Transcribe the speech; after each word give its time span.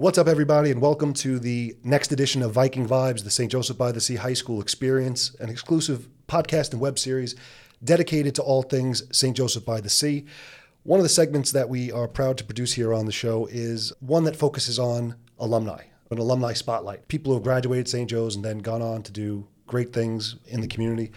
What's 0.00 0.16
up, 0.16 0.28
everybody, 0.28 0.70
and 0.70 0.80
welcome 0.80 1.12
to 1.14 1.40
the 1.40 1.74
next 1.82 2.12
edition 2.12 2.40
of 2.40 2.52
Viking 2.52 2.86
Vibes, 2.86 3.24
the 3.24 3.32
St. 3.32 3.50
Joseph 3.50 3.76
by 3.76 3.90
the 3.90 4.00
Sea 4.00 4.14
High 4.14 4.34
School 4.34 4.60
Experience, 4.60 5.34
an 5.40 5.48
exclusive 5.48 6.08
podcast 6.28 6.70
and 6.70 6.80
web 6.80 7.00
series 7.00 7.34
dedicated 7.82 8.36
to 8.36 8.42
all 8.42 8.62
things 8.62 9.02
St. 9.10 9.36
Joseph 9.36 9.64
by 9.64 9.80
the 9.80 9.90
Sea. 9.90 10.24
One 10.84 11.00
of 11.00 11.02
the 11.02 11.08
segments 11.08 11.50
that 11.50 11.68
we 11.68 11.90
are 11.90 12.06
proud 12.06 12.38
to 12.38 12.44
produce 12.44 12.74
here 12.74 12.94
on 12.94 13.06
the 13.06 13.12
show 13.12 13.46
is 13.46 13.92
one 13.98 14.22
that 14.22 14.36
focuses 14.36 14.78
on 14.78 15.16
alumni, 15.36 15.82
an 16.12 16.18
alumni 16.18 16.52
spotlight. 16.52 17.08
People 17.08 17.32
who 17.32 17.38
have 17.38 17.42
graduated 17.42 17.88
St. 17.88 18.08
Joe's 18.08 18.36
and 18.36 18.44
then 18.44 18.58
gone 18.58 18.82
on 18.82 19.02
to 19.02 19.10
do 19.10 19.48
great 19.66 19.92
things 19.92 20.36
in 20.46 20.60
the 20.60 20.68
community. 20.68 21.10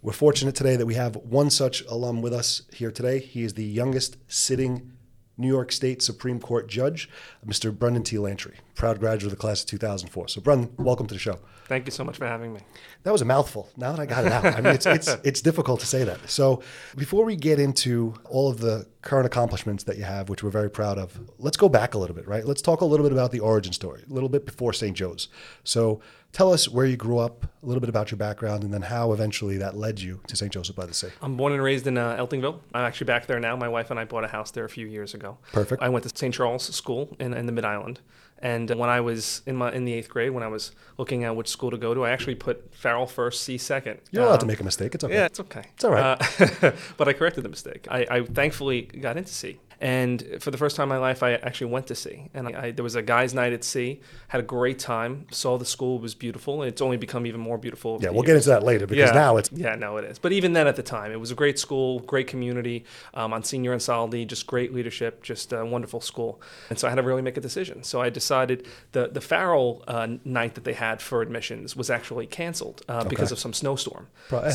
We're 0.00 0.12
fortunate 0.12 0.54
today 0.54 0.76
that 0.76 0.86
we 0.86 0.94
have 0.94 1.16
one 1.16 1.50
such 1.50 1.84
alum 1.86 2.22
with 2.22 2.32
us 2.32 2.62
here 2.72 2.92
today. 2.92 3.18
He 3.18 3.42
is 3.42 3.54
the 3.54 3.64
youngest 3.64 4.16
sitting 4.28 4.92
New 5.36 5.48
York 5.48 5.72
State 5.72 6.02
Supreme 6.02 6.38
Court 6.38 6.68
Judge, 6.68 7.08
Mr. 7.46 7.76
Brendan 7.76 8.02
T. 8.02 8.18
Lantry, 8.18 8.56
proud 8.74 9.00
graduate 9.00 9.32
of 9.32 9.38
the 9.38 9.40
class 9.40 9.62
of 9.62 9.66
2004. 9.68 10.28
So, 10.28 10.40
Brendan, 10.40 10.72
welcome 10.76 11.06
to 11.06 11.14
the 11.14 11.20
show. 11.20 11.38
Thank 11.66 11.86
you 11.86 11.90
so 11.90 12.04
much 12.04 12.18
for 12.18 12.26
having 12.26 12.52
me. 12.52 12.60
That 13.04 13.12
was 13.12 13.22
a 13.22 13.24
mouthful. 13.24 13.70
Now 13.76 13.92
that 13.92 14.00
I 14.00 14.06
got 14.06 14.26
it 14.26 14.32
out, 14.32 14.44
I 14.44 14.60
mean, 14.60 14.74
it's, 14.74 14.84
it's, 14.84 15.08
it's 15.24 15.40
difficult 15.40 15.80
to 15.80 15.86
say 15.86 16.04
that. 16.04 16.28
So, 16.28 16.62
before 16.96 17.24
we 17.24 17.34
get 17.36 17.58
into 17.58 18.14
all 18.28 18.50
of 18.50 18.60
the 18.60 18.86
current 19.00 19.26
accomplishments 19.26 19.84
that 19.84 19.96
you 19.96 20.04
have, 20.04 20.28
which 20.28 20.42
we're 20.42 20.50
very 20.50 20.70
proud 20.70 20.98
of, 20.98 21.18
let's 21.38 21.56
go 21.56 21.68
back 21.68 21.94
a 21.94 21.98
little 21.98 22.14
bit, 22.14 22.28
right? 22.28 22.44
Let's 22.44 22.62
talk 22.62 22.82
a 22.82 22.84
little 22.84 23.04
bit 23.04 23.12
about 23.12 23.32
the 23.32 23.40
origin 23.40 23.72
story, 23.72 24.02
a 24.08 24.12
little 24.12 24.28
bit 24.28 24.44
before 24.44 24.72
St. 24.72 24.96
Joe's. 24.96 25.28
So, 25.64 26.00
tell 26.32 26.52
us 26.52 26.68
where 26.68 26.86
you 26.86 26.96
grew 26.96 27.18
up, 27.18 27.44
a 27.62 27.66
little 27.66 27.80
bit 27.80 27.88
about 27.88 28.10
your 28.10 28.18
background, 28.18 28.64
and 28.64 28.72
then 28.72 28.82
how 28.82 29.12
eventually 29.12 29.56
that 29.58 29.76
led 29.76 30.00
you 30.00 30.20
to 30.26 30.36
St. 30.36 30.52
Joseph 30.52 30.74
by 30.76 30.86
the 30.86 30.94
Sea. 30.94 31.08
I'm 31.20 31.36
born 31.36 31.52
and 31.52 31.62
raised 31.62 31.86
in 31.86 31.96
uh, 31.98 32.16
Eltingville. 32.16 32.60
I'm 32.74 32.84
actually 32.84 33.06
back 33.06 33.26
there 33.26 33.38
now. 33.40 33.54
My 33.56 33.68
wife 33.68 33.90
and 33.90 34.00
I 34.00 34.04
bought 34.04 34.24
a 34.24 34.28
house 34.28 34.50
there 34.50 34.64
a 34.64 34.68
few 34.68 34.86
years 34.86 35.14
ago. 35.14 35.38
Perfect. 35.52 35.82
I 35.82 35.88
went 35.88 36.04
to 36.04 36.16
St. 36.16 36.34
Charles 36.34 36.64
School 36.74 37.16
in, 37.20 37.32
in 37.34 37.46
the 37.46 37.52
Mid 37.52 37.64
Island. 37.64 38.00
And 38.44 38.68
when 38.70 38.90
I 38.90 39.00
was 39.00 39.42
in 39.46 39.54
my 39.54 39.70
in 39.70 39.84
the 39.84 39.92
eighth 39.92 40.08
grade, 40.08 40.30
when 40.32 40.42
I 40.42 40.48
was 40.48 40.72
looking 40.98 41.22
at 41.22 41.36
which 41.36 41.46
school 41.46 41.70
to 41.70 41.76
go 41.78 41.94
to, 41.94 42.04
I 42.04 42.10
actually 42.10 42.34
put 42.34 42.74
Farrell 42.74 43.06
first, 43.06 43.44
Sea 43.44 43.56
second. 43.56 44.00
You're 44.10 44.24
allowed 44.24 44.38
to 44.38 44.42
Um, 44.42 44.48
make 44.48 44.58
a 44.58 44.64
mistake. 44.64 44.96
It's 44.96 45.04
okay. 45.04 45.14
Yeah, 45.14 45.26
it's 45.26 45.38
okay. 45.38 45.62
It's 45.74 45.84
all 45.84 45.92
right. 45.92 46.20
Uh, 46.40 46.72
but 46.96 47.06
I 47.06 47.12
corrected 47.12 47.44
the 47.44 47.48
mistake. 47.48 47.86
I, 47.88 48.04
I 48.10 48.24
thankfully 48.24 48.82
got 48.82 49.16
into 49.16 49.32
Sea. 49.32 49.60
And 49.82 50.36
for 50.38 50.52
the 50.52 50.58
first 50.58 50.76
time 50.76 50.84
in 50.84 50.88
my 50.90 50.98
life, 50.98 51.24
I 51.24 51.32
actually 51.32 51.72
went 51.72 51.88
to 51.88 51.96
Sea. 51.96 52.30
And 52.34 52.46
I, 52.46 52.62
I, 52.62 52.70
there 52.70 52.84
was 52.84 52.94
a 52.94 53.02
guys' 53.02 53.34
night 53.34 53.52
at 53.52 53.64
sea. 53.64 54.00
Had 54.28 54.38
a 54.38 54.44
great 54.44 54.78
time. 54.78 55.26
Saw 55.32 55.58
the 55.58 55.64
school 55.64 55.96
it 55.96 56.02
was 56.02 56.14
beautiful. 56.14 56.62
And 56.62 56.70
it's 56.70 56.80
only 56.80 56.96
become 56.96 57.26
even 57.26 57.40
more 57.40 57.58
beautiful. 57.58 57.98
Yeah, 58.00 58.10
we'll 58.10 58.18
years. 58.18 58.26
get 58.26 58.36
into 58.36 58.48
that 58.50 58.62
later 58.62 58.86
because 58.86 59.12
now 59.12 59.38
it's 59.38 59.50
yeah, 59.50 59.74
no, 59.74 59.96
it 59.96 60.04
is. 60.04 60.20
But 60.20 60.30
even 60.30 60.52
then, 60.52 60.68
at 60.68 60.76
the 60.76 60.84
time, 60.84 61.10
it 61.10 61.18
was 61.18 61.32
a 61.32 61.34
great 61.34 61.58
school, 61.58 61.98
great 61.98 62.28
community. 62.28 62.84
Um, 63.12 63.32
on 63.32 63.42
senior 63.42 63.72
and 63.72 63.80
Saldi, 63.80 64.24
just 64.24 64.46
great 64.46 64.72
leadership, 64.72 65.20
just 65.20 65.52
a 65.52 65.66
wonderful 65.66 66.00
school. 66.00 66.40
And 66.70 66.78
so 66.78 66.86
I 66.86 66.90
had 66.90 66.96
to 66.96 67.02
really 67.02 67.22
make 67.22 67.36
a 67.36 67.40
decision. 67.40 67.82
So 67.82 68.00
I 68.00 68.08
decided 68.08 68.68
the 68.92 69.08
the 69.08 69.20
Farrell 69.20 69.82
uh, 69.88 70.06
night 70.24 70.54
that 70.54 70.62
they 70.62 70.74
had 70.74 71.02
for 71.02 71.22
admissions 71.22 71.74
was 71.74 71.90
actually 71.90 72.28
canceled 72.28 72.82
uh, 72.88 73.02
because 73.02 73.32
of 73.32 73.40
some 73.40 73.52
snowstorm. 73.52 74.06
Pro- 74.28 74.48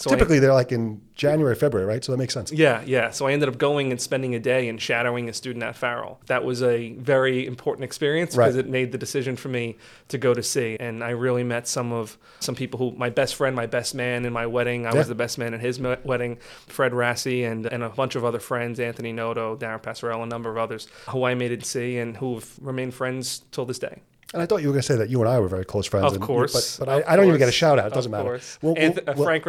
So 0.00 0.10
I- 0.10 0.14
typically 0.14 0.38
they're 0.38 0.52
like 0.54 0.72
in 0.72 1.00
January, 1.14 1.54
February, 1.54 1.86
right? 1.86 2.02
So 2.02 2.12
that 2.12 2.18
makes 2.18 2.32
sense. 2.32 2.50
Yeah, 2.50 2.82
yeah. 2.86 3.10
So 3.10 3.26
I 3.26 3.32
ended 3.32 3.48
up 3.50 3.58
going 3.58 3.90
and 3.90 4.00
spending 4.00 4.34
a 4.34 4.38
day 4.38 4.68
and 4.68 4.80
shadowing 4.80 5.28
a 5.28 5.32
student 5.34 5.62
at 5.62 5.76
Farrell. 5.76 6.18
That 6.26 6.44
was 6.44 6.62
a 6.62 6.92
very 6.94 7.46
important 7.46 7.84
experience 7.84 8.34
because 8.34 8.56
Right. 8.56 8.64
it 8.64 8.70
made 8.70 8.92
the 8.92 8.98
decision 8.98 9.36
for 9.36 9.48
me 9.48 9.76
to 10.08 10.16
go 10.18 10.32
to 10.32 10.42
sea. 10.42 10.76
And 10.80 11.04
I 11.04 11.10
really 11.10 11.44
met 11.44 11.68
some 11.68 11.92
of 11.92 12.16
some 12.40 12.54
people 12.54 12.78
who 12.78 12.92
my 12.96 13.10
best 13.10 13.34
friend, 13.34 13.54
my 13.54 13.66
best 13.66 13.94
man 13.94 14.24
in 14.24 14.32
my 14.32 14.46
wedding. 14.46 14.86
I 14.86 14.92
Yeah. 14.92 14.98
was 14.98 15.08
the 15.08 15.14
best 15.14 15.36
man 15.36 15.52
in 15.52 15.60
his 15.60 15.78
wedding. 15.80 16.38
Fred 16.66 16.92
Rassi 16.92 17.44
and 17.50 17.66
and 17.66 17.82
a 17.82 17.90
bunch 17.90 18.14
of 18.16 18.24
other 18.24 18.40
friends, 18.40 18.80
Anthony 18.80 19.12
Noto, 19.12 19.56
Darren 19.56 19.82
Passarella, 19.82 20.22
a 20.22 20.26
number 20.26 20.50
of 20.50 20.56
others 20.56 20.88
who 21.10 21.24
I 21.24 21.34
made 21.34 21.52
it 21.52 21.66
sea 21.66 21.98
and 21.98 22.16
who 22.16 22.34
have 22.36 22.48
remained 22.60 22.94
friends 22.94 23.42
till 23.52 23.66
this 23.66 23.78
day. 23.78 23.98
And 24.32 24.40
I 24.40 24.46
thought 24.46 24.62
you 24.62 24.68
were 24.68 24.72
going 24.74 24.82
to 24.82 24.86
say 24.86 24.96
that 24.96 25.08
you 25.10 25.20
and 25.20 25.28
I 25.28 25.40
were 25.40 25.48
very 25.48 25.64
close 25.64 25.86
friends. 25.86 26.06
Of 26.06 26.14
and- 26.14 26.22
course, 26.22 26.78
But, 26.78 26.86
but 26.86 26.92
of 26.92 27.04
I, 27.08 27.12
I 27.12 27.16
don't 27.16 27.26
even 27.26 27.38
get 27.38 27.48
a 27.48 27.52
shout 27.52 27.78
out. 27.78 27.88
It 27.88 27.94
doesn't 27.94 28.12
matter. 28.12 28.34
Of 28.34 28.40
course. 28.40 28.58
We'll, 28.62 28.72
uh, 28.78 29.14
we'll- 29.16 29.24
Frank 29.24 29.44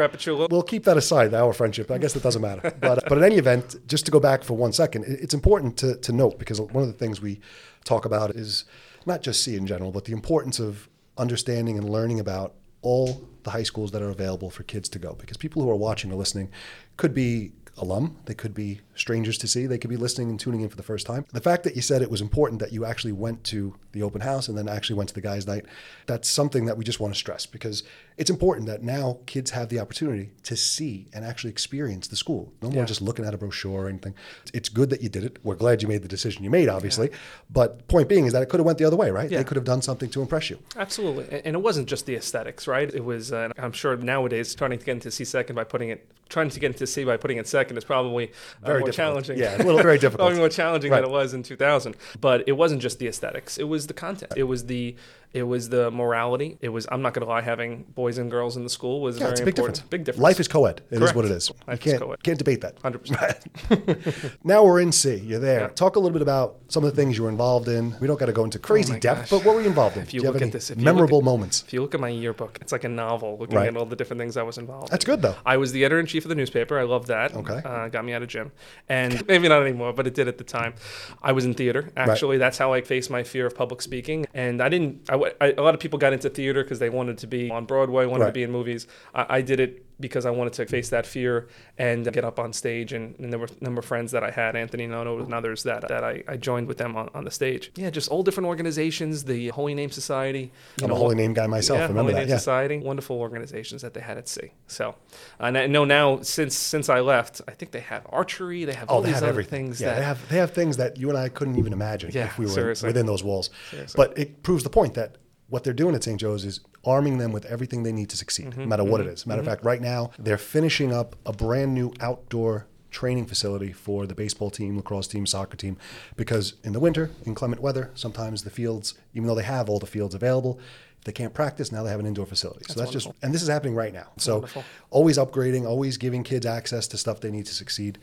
we'll 0.50 0.64
keep 0.64 0.86
that 0.86 0.98
aside, 0.98 1.34
our 1.34 1.54
friendship. 1.54 1.92
I 1.92 2.00
guess 2.00 2.16
it 2.16 2.24
doesn't 2.24 2.42
matter. 2.42 2.74
But, 2.82 3.04
but 3.08 3.18
in 3.20 3.24
any 3.24 3.36
event, 3.36 3.76
just 3.88 4.06
to 4.06 4.12
go 4.12 4.20
back 4.20 4.44
for 4.44 4.56
one 4.56 4.74
second, 4.74 5.06
it's 5.08 5.36
important 5.36 5.78
to, 5.78 5.96
to 5.98 6.12
note 6.12 6.40
because 6.40 6.60
one 6.60 6.82
of 6.84 6.88
the 6.88 6.98
things 6.98 7.22
we 7.22 7.40
talk 7.84 8.06
about 8.06 8.32
is 8.32 8.66
not 9.06 9.22
just 9.22 9.44
Sea 9.44 9.56
in 9.56 9.68
general, 9.68 9.92
but 9.92 10.06
the 10.06 10.14
importance 10.14 10.60
of 10.60 10.90
understanding 11.18 11.78
and 11.78 11.88
learning 11.90 12.20
about 12.20 12.56
all 12.82 13.28
the 13.44 13.52
high 13.52 13.64
schools 13.64 13.92
that 13.92 14.02
are 14.02 14.10
available 14.10 14.50
for 14.50 14.64
kids 14.64 14.90
to 14.90 15.00
go. 15.00 15.14
Because 15.14 15.38
people 15.38 15.62
who 15.62 15.70
are 15.70 15.76
watching 15.76 16.12
or 16.12 16.16
listening 16.16 16.50
could 16.98 17.14
be 17.14 17.52
alum, 17.78 18.18
they 18.26 18.34
could 18.34 18.54
be 18.54 18.82
strangers 19.02 19.38
to 19.40 19.48
see, 19.48 19.66
they 19.66 19.78
could 19.78 19.90
be 19.90 19.98
listening 19.98 20.30
and 20.30 20.40
tuning 20.40 20.62
in 20.62 20.70
for 20.70 20.78
the 20.78 20.84
first 20.84 21.06
time. 21.06 21.26
The 21.34 21.42
fact 21.42 21.64
that 21.64 21.76
you 21.76 21.82
said 21.82 22.02
it 22.02 22.10
was 22.10 22.22
important 22.22 22.60
that 22.62 22.72
you 22.72 22.86
actually 22.86 23.12
went 23.12 23.44
to 23.46 23.76
the 23.92 24.02
open 24.04 24.22
house 24.22 24.48
and 24.48 24.58
then 24.58 24.70
actually 24.70 24.96
went 24.96 25.10
to 25.10 25.16
the 25.16 25.22
guys' 25.22 25.46
night, 25.46 25.66
that's 26.06 26.30
something 26.30 26.66
that 26.66 26.78
we 26.78 26.84
just 26.86 27.00
want 27.00 27.14
to 27.14 27.18
stress 27.18 27.46
because 27.46 27.84
it's 28.18 28.30
important 28.30 28.68
that 28.68 28.84
now 28.84 29.20
kids 29.26 29.52
have 29.52 29.70
the 29.70 29.80
opportunity 29.80 30.30
to 30.44 30.56
see 30.56 31.08
and 31.14 31.26
actually 31.26 31.50
experience 31.50 32.08
the 32.08 32.16
school. 32.16 32.54
No 32.62 32.70
more 32.70 32.80
Yeah. 32.84 32.86
just 32.86 33.02
looking 33.02 33.26
at 33.26 33.34
a 33.34 33.38
brochure 33.38 33.86
or 33.86 33.90
anything. 33.90 34.14
It's 34.54 34.70
good 34.70 34.90
that 34.92 35.02
you 35.02 35.10
did 35.10 35.24
it. 35.24 35.40
We're 35.44 35.56
glad 35.56 35.82
you 35.82 35.88
made 35.88 36.04
the 36.04 36.08
decision 36.08 36.44
you 36.44 36.50
made, 36.50 36.70
obviously. 36.70 37.10
But 37.50 37.88
point 37.88 38.08
being 38.08 38.26
is 38.26 38.34
that 38.34 38.42
it 38.44 38.50
could 38.50 38.60
have 38.60 38.66
went 38.66 38.78
the 38.78 38.86
other 38.86 38.96
way, 38.96 39.12
right? 39.12 39.30
Yeah. 39.30 39.40
They 39.40 39.44
could 39.44 39.58
have 39.58 39.66
done 39.66 39.82
something 39.82 40.10
to 40.12 40.22
impress 40.22 40.50
you. 40.50 40.60
Absolutely, 40.78 41.42
and 41.44 41.56
it 41.56 41.60
wasn't 41.62 41.88
just 41.88 42.06
the 42.06 42.16
aesthetics, 42.16 42.68
right? 42.68 42.94
It 42.94 43.04
was, 43.04 43.34
uh, 43.34 43.50
I'm 43.58 43.72
sure 43.72 43.98
nowadays 43.98 44.54
trying 44.56 44.72
to 44.72 44.78
get 44.78 44.90
into 44.90 45.10
Sea 45.12 45.26
second 45.26 45.56
by 45.56 45.64
putting 45.64 45.90
it, 45.90 46.08
trying 46.30 46.50
to 46.50 46.60
get 46.60 46.68
into 46.72 46.86
Sea 46.88 47.04
by 47.04 47.18
putting 47.18 47.38
it 47.38 47.48
second 47.48 47.78
is 47.78 47.84
probably 47.84 48.30
uh, 48.64 48.68
Very 48.68 48.84
difficult. 48.92 49.26
challenging. 49.26 49.38
Yeah, 49.38 49.58
a 49.58 49.64
little 49.66 49.82
very 49.82 49.98
difficult. 50.00 50.28
probably 50.28 50.40
more 50.40 50.50
challenging 50.50 50.92
Right. 50.92 51.02
than 51.02 51.10
it 51.10 51.14
was 51.14 51.34
in 51.34 51.44
2000. 51.44 51.96
But 52.20 52.44
it 52.48 52.54
wasn't 52.54 52.82
just 52.82 53.00
the 53.00 53.08
aesthetics; 53.08 53.58
it 53.58 53.64
was 53.66 53.88
the 53.88 53.94
content. 53.94 54.34
It 54.38 54.44
was 54.44 54.66
the 54.66 54.96
it 55.34 55.44
was 55.44 55.70
the 55.70 55.90
morality. 55.92 56.58
It 56.62 56.70
was 56.70 56.88
I'm 56.92 57.02
not 57.02 57.14
going 57.14 57.26
to 57.26 57.30
lie, 57.30 57.42
having 57.42 57.84
boys 57.96 58.18
and 58.18 58.30
girls 58.30 58.58
in 58.58 58.64
the 58.64 58.70
school 58.70 59.02
was 59.02 59.16
Yeah, 59.18 59.22
very 59.26 59.32
it's 59.32 59.42
a 59.42 59.46
big 59.46 59.54
important. 59.58 59.76
difference. 59.76 59.90
Big 59.90 60.04
difference. 60.06 60.22
Life 60.24 60.40
is 60.40 60.48
co-ed. 60.48 60.82
It 60.90 60.94
is 60.96 61.00
Correct. 61.00 61.16
what 61.16 61.26
it 61.26 61.32
is. 61.32 61.50
you 61.50 61.56
Life 61.68 61.86
is 61.86 61.92
can't, 61.94 62.04
co-ed. 62.04 62.24
can't 62.24 62.38
debate 62.38 62.62
that. 62.62 62.82
100%. 62.82 64.38
now 64.44 64.64
we're 64.64 64.80
in 64.82 64.92
Sea. 64.92 65.16
You're 65.18 65.40
there. 65.40 65.62
Yeah. 65.62 65.68
Talk 65.70 65.96
a 65.96 66.00
little 66.00 66.14
bit 66.14 66.22
about 66.22 66.58
some 66.68 66.84
of 66.84 66.90
the 66.90 66.96
things 66.96 67.18
you 67.18 67.24
were 67.24 67.30
involved 67.30 67.68
in. 67.68 67.96
We 68.00 68.08
don't 68.08 68.20
got 68.20 68.26
to 68.28 68.34
go 68.34 68.44
into 68.44 68.60
crazy 68.60 68.94
Oh 68.96 69.00
depth, 69.00 69.22
gosh. 69.22 69.30
but 69.30 69.46
what 69.46 69.56
were 69.56 69.62
you 69.62 69.68
involved 69.68 69.98
in? 69.98 70.04
If 70.04 70.14
you 70.14 70.24
have 70.24 70.34
look 70.34 70.42
at 70.44 70.52
this- 70.52 70.76
memorable 70.76 71.20
at- 71.20 71.24
moments. 71.24 71.64
If 71.66 71.74
you 71.74 71.82
look 71.82 71.94
at 71.94 72.00
my 72.02 72.10
yearbook, 72.10 72.58
it's 72.62 72.72
like 72.72 72.84
a 72.84 72.90
novel 72.90 73.38
looking 73.40 73.56
Right. 73.58 73.68
at 73.68 73.78
all 73.78 73.86
the 73.86 73.96
different 73.96 74.20
things 74.20 74.38
I 74.38 74.44
was 74.44 74.58
involved. 74.58 74.90
in. 74.90 74.92
That's 74.92 75.06
good 75.06 75.22
though. 75.22 75.36
I 75.46 75.58
was 75.58 75.72
the 75.72 75.84
editor 75.86 76.00
in 76.00 76.06
chief 76.06 76.26
of 76.26 76.30
the 76.30 76.36
newspaper. 76.36 76.78
I 76.80 76.84
loved 76.84 77.08
that. 77.08 77.34
Okay. 77.36 77.62
Uh, 77.64 77.88
got 77.90 78.06
me 78.06 78.14
out 78.14 78.22
of 78.22 78.28
gym. 78.30 78.52
And 78.90 79.26
maybe 79.28 79.48
not 79.48 79.62
anymore, 79.62 79.94
but 79.94 80.08
it 80.08 80.14
did 80.14 80.28
at 80.28 80.38
the 80.38 80.44
time. 80.44 80.74
I 81.22 81.32
was 81.32 81.46
in 81.46 81.54
theater. 81.54 81.90
Actually, 81.96 82.38
that's 82.38 82.58
how 82.58 82.74
I 82.74 82.82
faced 82.82 83.10
my 83.10 83.24
fear 83.24 83.46
of 83.46 83.56
public 83.56 83.82
speaking. 83.82 84.26
And 84.34 84.62
I 84.62 84.70
didn't, 84.70 85.10
I, 85.10 85.21
I- 85.42 85.54
a 85.58 85.62
lot 85.62 85.74
of 85.74 85.80
people 85.80 86.00
got 86.00 86.14
into 86.14 86.30
theater 86.30 86.64
because 86.64 86.80
they 86.80 86.90
wanted 86.90 87.18
to 87.20 87.28
be 87.28 87.50
on 87.50 87.66
Broadway, 87.66 88.06
wanted 88.06 88.24
Right. 88.24 88.30
to 88.30 88.34
be 88.34 88.44
in 88.44 88.52
movies. 88.52 88.88
I, 89.14 89.26
I 89.38 89.42
did 89.42 89.60
it 89.60 89.84
because 90.02 90.26
I 90.26 90.32
wanted 90.32 90.54
to 90.54 90.66
face 90.66 90.90
that 90.90 91.06
fear 91.06 91.48
and 91.78 92.12
get 92.12 92.26
up 92.26 92.40
on 92.40 92.52
stage. 92.54 92.92
And, 92.94 93.18
and 93.20 93.32
there 93.32 93.40
were 93.40 93.48
a 93.60 93.64
number 93.64 93.80
of 93.80 93.86
friends 93.86 94.12
that 94.12 94.24
I 94.24 94.32
had, 94.32 94.56
Anthony 94.56 94.88
Noto 94.88 95.20
and 95.24 95.34
others, 95.34 95.64
that, 95.64 95.88
that 95.88 96.04
I, 96.04 96.24
I 96.28 96.38
joined 96.38 96.68
with 96.68 96.78
them 96.78 96.96
on, 96.98 97.10
on 97.14 97.24
the 97.24 97.32
stage. 97.32 97.72
Yeah, 97.76 97.90
just 97.90 98.10
all 98.10 98.24
different 98.24 98.48
organizations, 98.48 99.24
the 99.24 99.50
Holy 99.50 99.74
Name 99.76 99.92
Society. 99.92 100.52
I'm 100.82 100.92
a 100.92 100.96
holy 100.96 101.16
name 101.16 101.34
guy 101.34 101.48
myself. 101.48 101.78
yeah, 101.78 101.84
Remember 101.84 102.02
Holy 102.02 102.14
that? 102.14 102.20
Name 102.22 102.30
Yeah. 102.30 102.38
Society, 102.38 102.78
wonderful 102.80 103.18
organizations 103.20 103.82
that 103.84 103.94
they 103.94 104.02
had 104.02 104.18
at 104.18 104.28
sea. 104.28 104.52
So, 104.68 104.96
and 105.40 105.58
I 105.58 105.68
know 105.68 105.86
now 105.86 106.22
since 106.22 106.56
since 106.58 106.90
I 106.90 107.00
left, 107.02 107.42
I 107.48 107.52
think 107.52 107.72
they 107.72 107.80
have 107.82 108.06
archery. 108.10 108.66
They 108.66 108.74
have 108.74 108.90
Oh, 108.90 108.96
all 108.96 109.02
they 109.02 109.08
these 109.08 109.16
have 109.16 109.24
other 109.24 109.30
everything. 109.30 109.68
things 109.68 109.82
yeah, 109.82 109.90
that 109.90 109.96
they 110.00 110.06
have 110.06 110.30
they 110.30 110.38
have 110.38 110.52
things 110.52 110.78
that 110.78 110.98
you 110.98 111.10
and 111.10 111.18
I 111.18 111.30
couldn't 111.30 111.58
even 111.58 111.74
imagine 111.74 112.12
Yeah, 112.14 112.26
if 112.26 112.38
we 112.38 112.46
were 112.46 112.52
seriously. 112.52 112.88
within 112.88 113.06
those 113.06 113.24
walls. 113.24 113.50
Seriously. 113.70 113.94
But 113.98 114.18
it 114.18 114.44
proves 114.44 114.64
the 114.64 114.70
point 114.70 114.94
that 114.96 115.18
what 115.52 115.64
they're 115.64 115.74
doing 115.74 115.94
at 115.96 116.04
St. 116.04 116.20
Joe's 116.20 116.46
is 116.46 116.62
arming 116.86 117.18
them 117.20 117.32
with 117.32 117.46
everything 117.46 117.84
they 117.84 117.92
need 117.92 118.10
to 118.10 118.18
succeed, 118.18 118.48
Mm-hmm, 118.48 118.62
no 118.62 118.66
matter 118.68 118.84
what 118.84 119.02
it 119.02 119.08
is. 119.08 119.28
Matter 119.28 119.42
of 119.42 119.46
fact, 119.48 119.64
right 119.64 119.82
now 119.82 120.12
they're 120.18 120.38
finishing 120.38 120.92
up 120.94 121.16
a 121.26 121.34
brand 121.34 121.76
new 121.76 121.94
outdoor 122.00 122.68
training 122.90 123.26
facility 123.26 123.72
for 123.72 124.06
the 124.08 124.16
baseball 124.16 124.50
team, 124.50 124.76
lacrosse 124.78 125.08
team, 125.08 125.26
soccer 125.26 125.56
team, 125.58 125.78
because 126.16 126.56
in 126.64 126.74
the 126.74 126.80
winter, 126.80 127.12
inclement 127.26 127.62
weather, 127.62 127.92
sometimes 127.96 128.44
the 128.44 128.50
fields, 128.50 128.96
even 129.14 129.28
though 129.28 129.36
they 129.36 129.44
have 129.44 129.70
all 129.70 129.80
the 129.80 129.86
fields 129.86 130.16
available, 130.16 130.60
they 131.06 131.12
can't 131.12 131.34
practice, 131.34 131.72
now 131.72 131.84
they 131.84 131.90
have 131.90 132.00
an 132.00 132.06
indoor 132.06 132.26
facility. 132.26 132.64
so 132.68 132.80
that's 132.80 132.92
just, 132.92 133.10
and 133.22 133.34
this 133.34 133.42
is 133.42 133.48
happening 133.48 133.76
right 133.76 133.94
now. 133.94 134.08
So 134.18 134.36
wonderful. 134.36 134.64
always 134.90 135.18
upgrading, 135.18 135.66
always 135.66 135.98
giving 135.98 136.24
kids 136.24 136.46
access 136.46 136.88
to 136.90 136.98
stuff 136.98 137.20
they 137.22 137.32
need 137.32 137.46
to 137.48 137.54
succeed. 137.54 137.98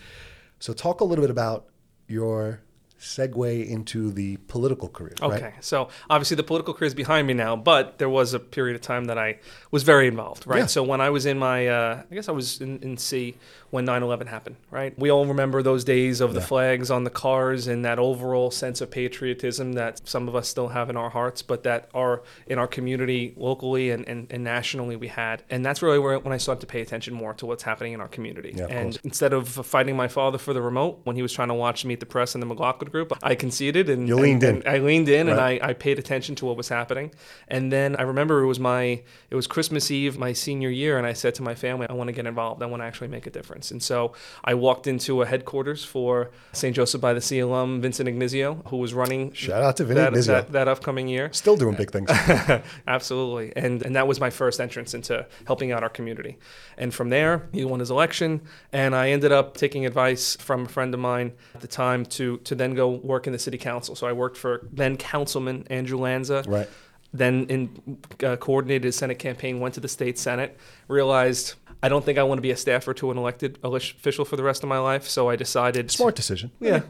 So 0.58 0.72
talk 0.72 1.00
a 1.00 1.04
little 1.04 1.22
bit 1.22 1.30
about 1.30 1.66
your 2.08 2.60
segue 3.00 3.68
into 3.68 4.10
the 4.12 4.36
political 4.48 4.88
career. 4.88 5.14
Okay, 5.22 5.42
Right? 5.42 5.64
so 5.64 5.88
obviously 6.10 6.36
the 6.36 6.42
political 6.42 6.74
career 6.74 6.88
is 6.88 6.94
behind 6.94 7.26
me 7.26 7.34
now, 7.34 7.54
but 7.56 7.98
there 7.98 8.08
was 8.08 8.34
a 8.34 8.40
period 8.40 8.74
of 8.74 8.82
time 8.82 9.04
that 9.06 9.18
I 9.18 9.38
was 9.70 9.82
very 9.84 10.08
involved, 10.08 10.46
right? 10.46 10.60
Yeah. 10.60 10.66
So 10.66 10.82
when 10.82 11.00
I 11.00 11.10
was 11.10 11.24
in 11.26 11.38
my, 11.38 11.68
uh, 11.68 12.02
I 12.10 12.14
guess 12.14 12.28
I 12.28 12.32
was 12.32 12.60
in, 12.60 12.78
in 12.80 12.96
Sea 12.96 13.36
when 13.70 13.84
9/11 13.86 14.26
happened. 14.28 14.56
Right? 14.70 14.98
We 14.98 15.10
all 15.10 15.26
remember 15.26 15.62
those 15.62 15.84
days 15.84 16.20
of 16.20 16.34
the 16.34 16.40
flags 16.40 16.90
on 16.90 17.04
the 17.04 17.10
cars 17.10 17.66
and 17.66 17.84
that 17.84 17.98
overall 17.98 18.50
sense 18.50 18.80
of 18.80 18.90
patriotism 18.90 19.74
that 19.74 20.06
some 20.08 20.28
of 20.28 20.34
us 20.34 20.48
still 20.48 20.68
have 20.68 20.88
in 20.90 20.96
our 20.96 21.10
hearts, 21.10 21.42
but 21.42 21.62
that 21.64 21.88
are 21.94 22.22
in 22.46 22.58
our 22.58 22.66
community 22.66 23.34
locally 23.36 23.90
and, 23.90 24.06
and, 24.08 24.26
and 24.30 24.44
nationally 24.44 24.96
we 24.96 25.08
had. 25.08 25.42
And 25.50 25.64
that's 25.64 25.82
really 25.82 25.98
where 25.98 26.18
when 26.18 26.32
I 26.32 26.36
started 26.38 26.60
to 26.60 26.66
pay 26.66 26.80
attention 26.80 27.14
more 27.14 27.34
to 27.34 27.46
what's 27.46 27.62
happening 27.62 27.92
in 27.92 28.00
our 28.00 28.08
community. 28.08 28.54
Yeah, 28.56 28.66
and 28.66 28.98
instead 29.04 29.32
of 29.32 29.48
fighting 29.48 29.96
my 29.96 30.08
father 30.08 30.38
for 30.38 30.52
the 30.52 30.62
remote 30.62 31.00
when 31.04 31.16
he 31.16 31.22
was 31.22 31.32
trying 31.32 31.48
to 31.48 31.54
watch 31.54 31.84
Meet 31.84 32.00
the 32.00 32.06
Press 32.06 32.34
and 32.34 32.42
the 32.42 32.46
McLaughlin 32.46 32.90
Group, 32.90 33.12
I 33.22 33.34
conceded 33.34 33.88
and 33.90 34.08
You 34.08 34.16
leaned 34.16 34.42
and- 34.44 34.58
in. 34.62 34.66
and 34.66 34.76
I 34.76 34.78
leaned 34.78 35.08
in 35.08 35.28
and 35.28 35.40
I, 35.40 35.58
I 35.62 35.72
paid 35.74 35.98
attention 35.98 36.34
to 36.36 36.46
what 36.46 36.56
was 36.56 36.68
happening. 36.68 37.10
And 37.48 37.72
then 37.72 37.96
I 37.96 38.02
remember 38.02 38.42
it 38.42 38.46
was 38.46 38.60
my 38.60 39.02
it 39.30 39.34
was 39.36 39.46
Christmas 39.46 39.90
Eve 39.90 40.18
my 40.18 40.32
senior 40.32 40.70
year, 40.70 40.96
and 40.98 41.06
I 41.06 41.12
said 41.12 41.34
to 41.36 41.42
my 41.42 41.54
family, 41.54 41.86
I 41.88 41.92
want 41.92 42.08
to 42.08 42.12
get 42.12 42.26
involved. 42.26 42.62
I 42.62 42.66
want 42.66 42.82
to 42.82 42.86
actually 42.86 43.08
make 43.08 43.26
a 43.26 43.30
difference. 43.30 43.57
And 43.70 43.82
so 43.82 44.12
I 44.44 44.54
walked 44.54 44.86
into 44.86 45.22
a 45.22 45.26
headquarters 45.26 45.84
for 45.84 46.30
St. 46.52 46.74
Joseph 46.74 47.00
by 47.00 47.12
the 47.12 47.20
Sea 47.20 47.40
alum 47.40 47.80
Vincent 47.80 48.08
Ignizio, 48.08 48.66
who 48.68 48.76
was 48.76 48.94
running 48.94 49.32
Shout 49.32 49.62
out 49.62 49.76
to 49.78 49.84
Vinny 49.84 50.00
that, 50.00 50.14
that, 50.26 50.52
that 50.52 50.68
upcoming 50.68 51.08
year. 51.08 51.30
Still 51.32 51.56
doing 51.56 51.74
big 51.74 51.90
things. 51.90 52.10
Absolutely. 52.86 53.52
And 53.56 53.82
and 53.82 53.96
that 53.96 54.06
was 54.06 54.20
my 54.20 54.30
first 54.30 54.60
entrance 54.60 54.94
into 54.94 55.26
helping 55.46 55.72
out 55.72 55.82
our 55.82 55.88
community. 55.88 56.38
And 56.76 56.94
from 56.94 57.10
there, 57.10 57.48
he 57.52 57.64
won 57.64 57.80
his 57.80 57.90
election 57.90 58.42
and 58.72 58.94
I 58.94 59.10
ended 59.10 59.32
up 59.32 59.56
taking 59.56 59.86
advice 59.86 60.36
from 60.36 60.66
a 60.66 60.68
friend 60.68 60.94
of 60.94 61.00
mine 61.00 61.32
at 61.54 61.60
the 61.60 61.68
time 61.68 62.04
to 62.06 62.38
to 62.38 62.54
then 62.54 62.74
go 62.74 62.88
work 62.88 63.26
in 63.26 63.32
the 63.32 63.38
city 63.38 63.58
council. 63.58 63.94
So 63.94 64.06
I 64.06 64.12
worked 64.12 64.36
for 64.36 64.66
then 64.72 64.96
councilman 64.96 65.66
Andrew 65.70 65.98
Lanza. 65.98 66.44
Right. 66.46 66.68
Then 67.12 67.46
in 67.48 67.98
uh, 68.22 68.36
coordinated 68.36 68.84
his 68.84 68.96
Senate 68.96 69.18
campaign, 69.18 69.60
went 69.60 69.74
to 69.74 69.80
the 69.80 69.88
state 69.88 70.18
Senate, 70.18 70.58
realized 70.88 71.54
I 71.82 71.88
don't 71.88 72.04
think 72.04 72.18
I 72.18 72.22
want 72.22 72.38
to 72.38 72.42
be 72.42 72.50
a 72.50 72.56
staffer 72.56 72.92
to 72.94 73.10
an 73.10 73.16
elected 73.18 73.58
official 73.62 74.24
for 74.24 74.36
the 74.36 74.42
rest 74.42 74.62
of 74.62 74.68
my 74.68 74.78
life. 74.78 75.08
So 75.08 75.28
I 75.30 75.36
decided 75.36 75.90
Smart 75.90 76.14
decision. 76.16 76.50
yeah. 76.60 76.80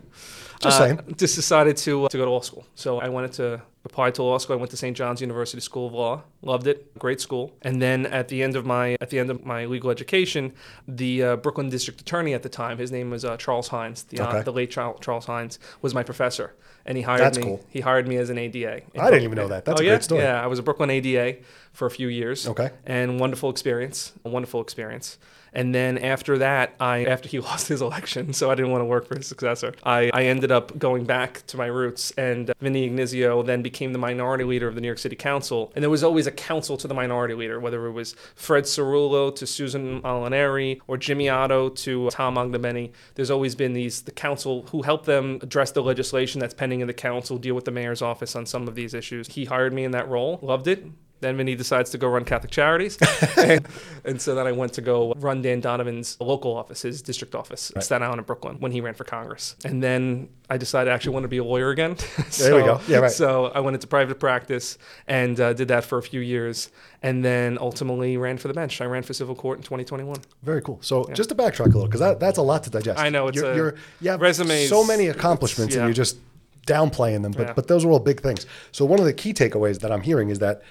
Just 0.60 0.80
Uh, 0.80 0.84
saying. 0.86 1.14
Just 1.16 1.36
decided 1.36 1.76
to 1.78 2.06
uh, 2.06 2.08
to 2.08 2.16
go 2.18 2.24
to 2.24 2.30
law 2.30 2.40
school. 2.40 2.66
So 2.74 2.98
I 2.98 3.08
wanted 3.08 3.32
to 3.34 3.62
apply 3.88 4.10
to 4.12 4.22
law 4.22 4.38
school. 4.38 4.56
I 4.56 4.58
went 4.58 4.70
to 4.70 4.76
St. 4.76 4.96
John's 4.96 5.20
University 5.20 5.60
School 5.60 5.86
of 5.86 5.92
Law. 5.92 6.22
Loved 6.42 6.66
it. 6.66 6.98
Great 6.98 7.20
school. 7.20 7.52
And 7.62 7.80
then 7.80 8.06
at 8.06 8.28
the 8.28 8.42
end 8.42 8.54
of 8.56 8.64
my 8.64 8.96
at 9.00 9.10
the 9.10 9.18
end 9.18 9.30
of 9.30 9.44
my 9.44 9.64
legal 9.64 9.90
education, 9.90 10.52
the 10.86 11.22
uh, 11.22 11.36
Brooklyn 11.36 11.68
District 11.68 12.00
Attorney 12.00 12.34
at 12.34 12.42
the 12.42 12.48
time, 12.48 12.78
his 12.78 12.92
name 12.92 13.10
was 13.10 13.24
uh, 13.24 13.36
Charles 13.36 13.68
Hynes. 13.68 14.06
The, 14.08 14.20
uh, 14.20 14.42
the 14.42 14.52
late 14.52 14.70
Charles, 14.70 15.00
Charles 15.00 15.26
Hynes 15.26 15.58
was 15.82 15.94
my 15.94 16.02
professor, 16.02 16.54
and 16.86 16.96
he 16.96 17.02
hired 17.02 17.20
That's 17.20 17.38
me. 17.38 17.44
cool. 17.44 17.64
He 17.68 17.80
hired 17.80 18.06
me 18.06 18.16
as 18.16 18.30
an 18.30 18.38
ADA. 18.38 18.82
I 18.98 19.10
didn't 19.10 19.24
even 19.24 19.36
know 19.36 19.48
that. 19.48 19.64
That's 19.64 19.80
oh, 19.80 19.82
a 19.82 19.86
yeah? 19.86 19.92
great 19.92 20.04
story. 20.04 20.22
Yeah, 20.22 20.42
I 20.42 20.46
was 20.46 20.58
a 20.58 20.62
Brooklyn 20.62 20.90
ADA 20.90 21.38
for 21.78 21.86
a 21.86 21.90
few 21.90 22.08
years. 22.08 22.48
Okay. 22.48 22.70
And 22.84 23.20
wonderful 23.20 23.50
experience. 23.50 24.12
A 24.24 24.28
wonderful 24.28 24.60
experience. 24.60 25.16
And 25.52 25.74
then 25.74 25.96
after 25.96 26.38
that, 26.38 26.74
I 26.80 27.04
after 27.04 27.28
he 27.28 27.38
lost 27.50 27.68
his 27.68 27.80
election, 27.80 28.32
so 28.32 28.50
I 28.50 28.56
didn't 28.56 28.72
want 28.72 28.82
to 28.82 28.86
work 28.86 29.06
for 29.06 29.16
his 29.16 29.26
successor. 29.26 29.74
I, 29.84 30.10
I 30.12 30.24
ended 30.24 30.50
up 30.50 30.76
going 30.78 31.04
back 31.04 31.46
to 31.46 31.56
my 31.56 31.66
roots, 31.66 32.10
and 32.12 32.52
Vinny 32.60 32.88
Ignizio 32.88 33.46
then 33.46 33.62
became 33.62 33.92
the 33.92 33.98
minority 33.98 34.44
leader 34.44 34.66
of 34.68 34.74
the 34.74 34.80
New 34.80 34.88
York 34.88 34.98
City 34.98 35.16
Council. 35.16 35.72
And 35.74 35.82
there 35.82 35.90
was 35.90 36.02
always 36.04 36.26
a 36.26 36.32
council 36.32 36.76
to 36.76 36.88
the 36.88 36.94
minority 36.94 37.34
leader, 37.34 37.60
whether 37.60 37.86
it 37.86 37.92
was 37.92 38.14
Fred 38.34 38.64
Cerullo 38.64 39.34
to 39.36 39.46
Susan 39.46 40.02
Molinari 40.02 40.80
or 40.88 40.98
Jimmy 40.98 41.30
Oddo 41.30 41.70
to 41.70 42.10
Tom 42.10 42.34
Ognibene. 42.34 42.90
There's 43.14 43.30
always 43.30 43.54
been 43.54 43.72
these 43.72 44.02
the 44.02 44.10
council 44.10 44.66
who 44.70 44.82
help 44.82 45.06
them 45.06 45.38
address 45.42 45.70
the 45.70 45.82
legislation 45.82 46.40
that's 46.40 46.54
pending 46.54 46.80
in 46.80 46.88
the 46.88 46.94
council, 46.94 47.38
deal 47.38 47.54
with 47.54 47.64
the 47.64 47.70
mayor's 47.70 48.02
office 48.02 48.34
on 48.34 48.46
some 48.46 48.66
of 48.66 48.74
these 48.74 48.94
issues. 48.94 49.28
He 49.28 49.44
hired 49.44 49.72
me 49.72 49.84
in 49.84 49.92
that 49.92 50.08
role, 50.08 50.40
loved 50.42 50.66
it. 50.66 50.84
Then 51.20 51.36
Vinny 51.36 51.54
decides 51.54 51.90
to 51.90 51.98
go 51.98 52.08
run 52.08 52.24
Catholic 52.24 52.50
Charities. 52.50 52.96
and, 53.36 53.66
and 54.04 54.22
so 54.22 54.34
then 54.34 54.46
I 54.46 54.52
went 54.52 54.72
to 54.74 54.80
go 54.80 55.12
run 55.16 55.42
Dan 55.42 55.60
Donovan's 55.60 56.16
local 56.20 56.56
office, 56.56 56.82
his 56.82 57.02
district 57.02 57.34
office, 57.34 57.70
in 57.70 57.80
Staten 57.80 58.04
Island 58.04 58.20
and 58.20 58.26
Brooklyn, 58.26 58.56
when 58.60 58.70
he 58.72 58.80
ran 58.80 58.94
for 58.94 59.04
Congress. 59.04 59.56
And 59.64 59.82
then 59.82 60.28
I 60.48 60.56
decided 60.58 60.90
I 60.90 60.94
actually 60.94 61.14
want 61.14 61.24
to 61.24 61.28
be 61.28 61.38
a 61.38 61.44
lawyer 61.44 61.70
again. 61.70 61.98
so, 62.30 62.44
There 62.44 62.56
we 62.56 62.62
go. 62.62 62.80
Yeah, 62.86 62.98
right. 62.98 63.10
So 63.10 63.46
I 63.46 63.60
went 63.60 63.74
into 63.74 63.86
private 63.86 64.20
practice 64.20 64.78
and 65.06 65.38
uh, 65.40 65.52
did 65.52 65.68
that 65.68 65.84
for 65.84 65.98
a 65.98 66.02
few 66.02 66.20
years. 66.20 66.70
And 67.02 67.24
then 67.24 67.58
ultimately 67.60 68.16
ran 68.16 68.38
for 68.38 68.48
the 68.48 68.54
bench. 68.54 68.80
I 68.80 68.84
ran 68.84 69.02
for 69.02 69.12
civil 69.12 69.34
court 69.34 69.58
in 69.58 69.62
2021. 69.62 70.16
Very 70.42 70.62
cool. 70.62 70.78
So 70.82 71.08
just 71.14 71.28
to 71.28 71.34
backtrack 71.34 71.60
a 71.60 71.68
little, 71.68 71.86
because 71.86 72.00
that, 72.00 72.18
that's 72.18 72.38
a 72.38 72.42
lot 72.42 72.64
to 72.64 72.70
digest. 72.70 72.98
I 72.98 73.08
know, 73.08 73.28
it's 73.28 73.36
you're, 73.36 73.52
a- 73.52 73.56
you're, 73.56 73.74
you 74.00 74.10
have 74.10 74.20
resumes, 74.20 74.68
so 74.68 74.84
many 74.84 75.06
accomplishments, 75.06 75.74
yeah. 75.74 75.82
and 75.82 75.88
you're 75.88 75.94
just 75.94 76.18
downplaying 76.66 77.22
them. 77.22 77.32
But 77.32 77.46
Yeah. 77.48 77.52
but 77.54 77.66
those 77.68 77.84
are 77.84 77.90
all 77.90 77.98
big 77.98 78.20
things. 78.20 78.46
So 78.72 78.84
one 78.84 78.98
of 78.98 79.04
the 79.04 79.12
key 79.12 79.32
takeaways 79.32 79.80
that 79.80 79.90
I'm 79.90 80.02
hearing 80.02 80.28
is 80.30 80.38
that 80.40 80.62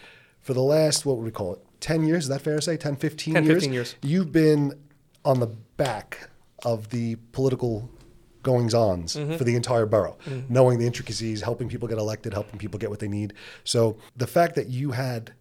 for 0.47 0.53
the 0.53 0.61
last 0.63 1.05
what 1.05 1.17
would 1.17 1.25
we 1.25 1.31
call 1.31 1.53
it, 1.53 1.59
ten 1.81 2.03
years? 2.05 2.23
Is 2.23 2.29
that 2.29 2.41
fair 2.41 2.55
to 2.55 2.61
say? 2.61 2.77
10, 2.77 2.95
15 2.95 3.33
10, 3.33 3.43
years. 3.43 3.53
15 3.55 3.73
years. 3.73 3.95
You've 4.01 4.31
been 4.31 4.73
on 5.25 5.41
the 5.41 5.47
back 5.47 6.29
of 6.63 6.89
the 6.89 7.17
political 7.33 7.89
goings 8.43 8.73
ons 8.73 9.17
Mm-hmm. 9.17 9.35
for 9.35 9.43
the 9.43 9.55
entire 9.57 9.85
borough, 9.85 10.17
knowing 10.47 10.79
the 10.79 10.87
intricacies, 10.87 11.41
helping 11.41 11.67
people 11.67 11.87
get 11.89 11.97
elected, 11.97 12.33
helping 12.33 12.57
people 12.57 12.79
get 12.79 12.89
what 12.89 12.99
they 12.99 13.09
need. 13.09 13.33
So 13.65 13.97
the 14.15 14.25
fact 14.27 14.55
that 14.55 14.67
you 14.69 14.91
had 14.91 15.33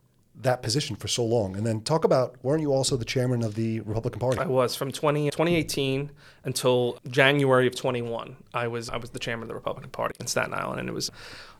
that 0.42 0.60
position 0.60 0.96
for 0.96 1.08
so 1.08 1.24
long, 1.24 1.56
and 1.56 1.64
then 1.64 1.80
talk 1.80 2.04
about 2.04 2.36
weren't 2.42 2.60
you 2.62 2.72
also 2.72 2.96
the 2.96 3.04
chairman 3.06 3.42
of 3.42 3.54
the 3.54 3.80
Republican 3.82 4.18
Party? 4.20 4.40
I 4.40 4.46
was 4.46 4.74
from 4.74 4.90
20, 4.90 5.30
2018 5.30 6.10
until 6.44 6.98
January 7.08 7.66
of 7.68 7.74
21. 7.76 8.36
I 8.52 8.66
was 8.66 8.90
I 8.90 8.96
was 8.96 9.10
the 9.10 9.18
chairman 9.20 9.44
of 9.44 9.48
the 9.48 9.54
Republican 9.54 9.90
Party 9.90 10.16
in 10.20 10.26
Staten 10.26 10.52
Island, 10.52 10.80
and 10.80 10.88
it 10.88 10.92
was 10.92 11.10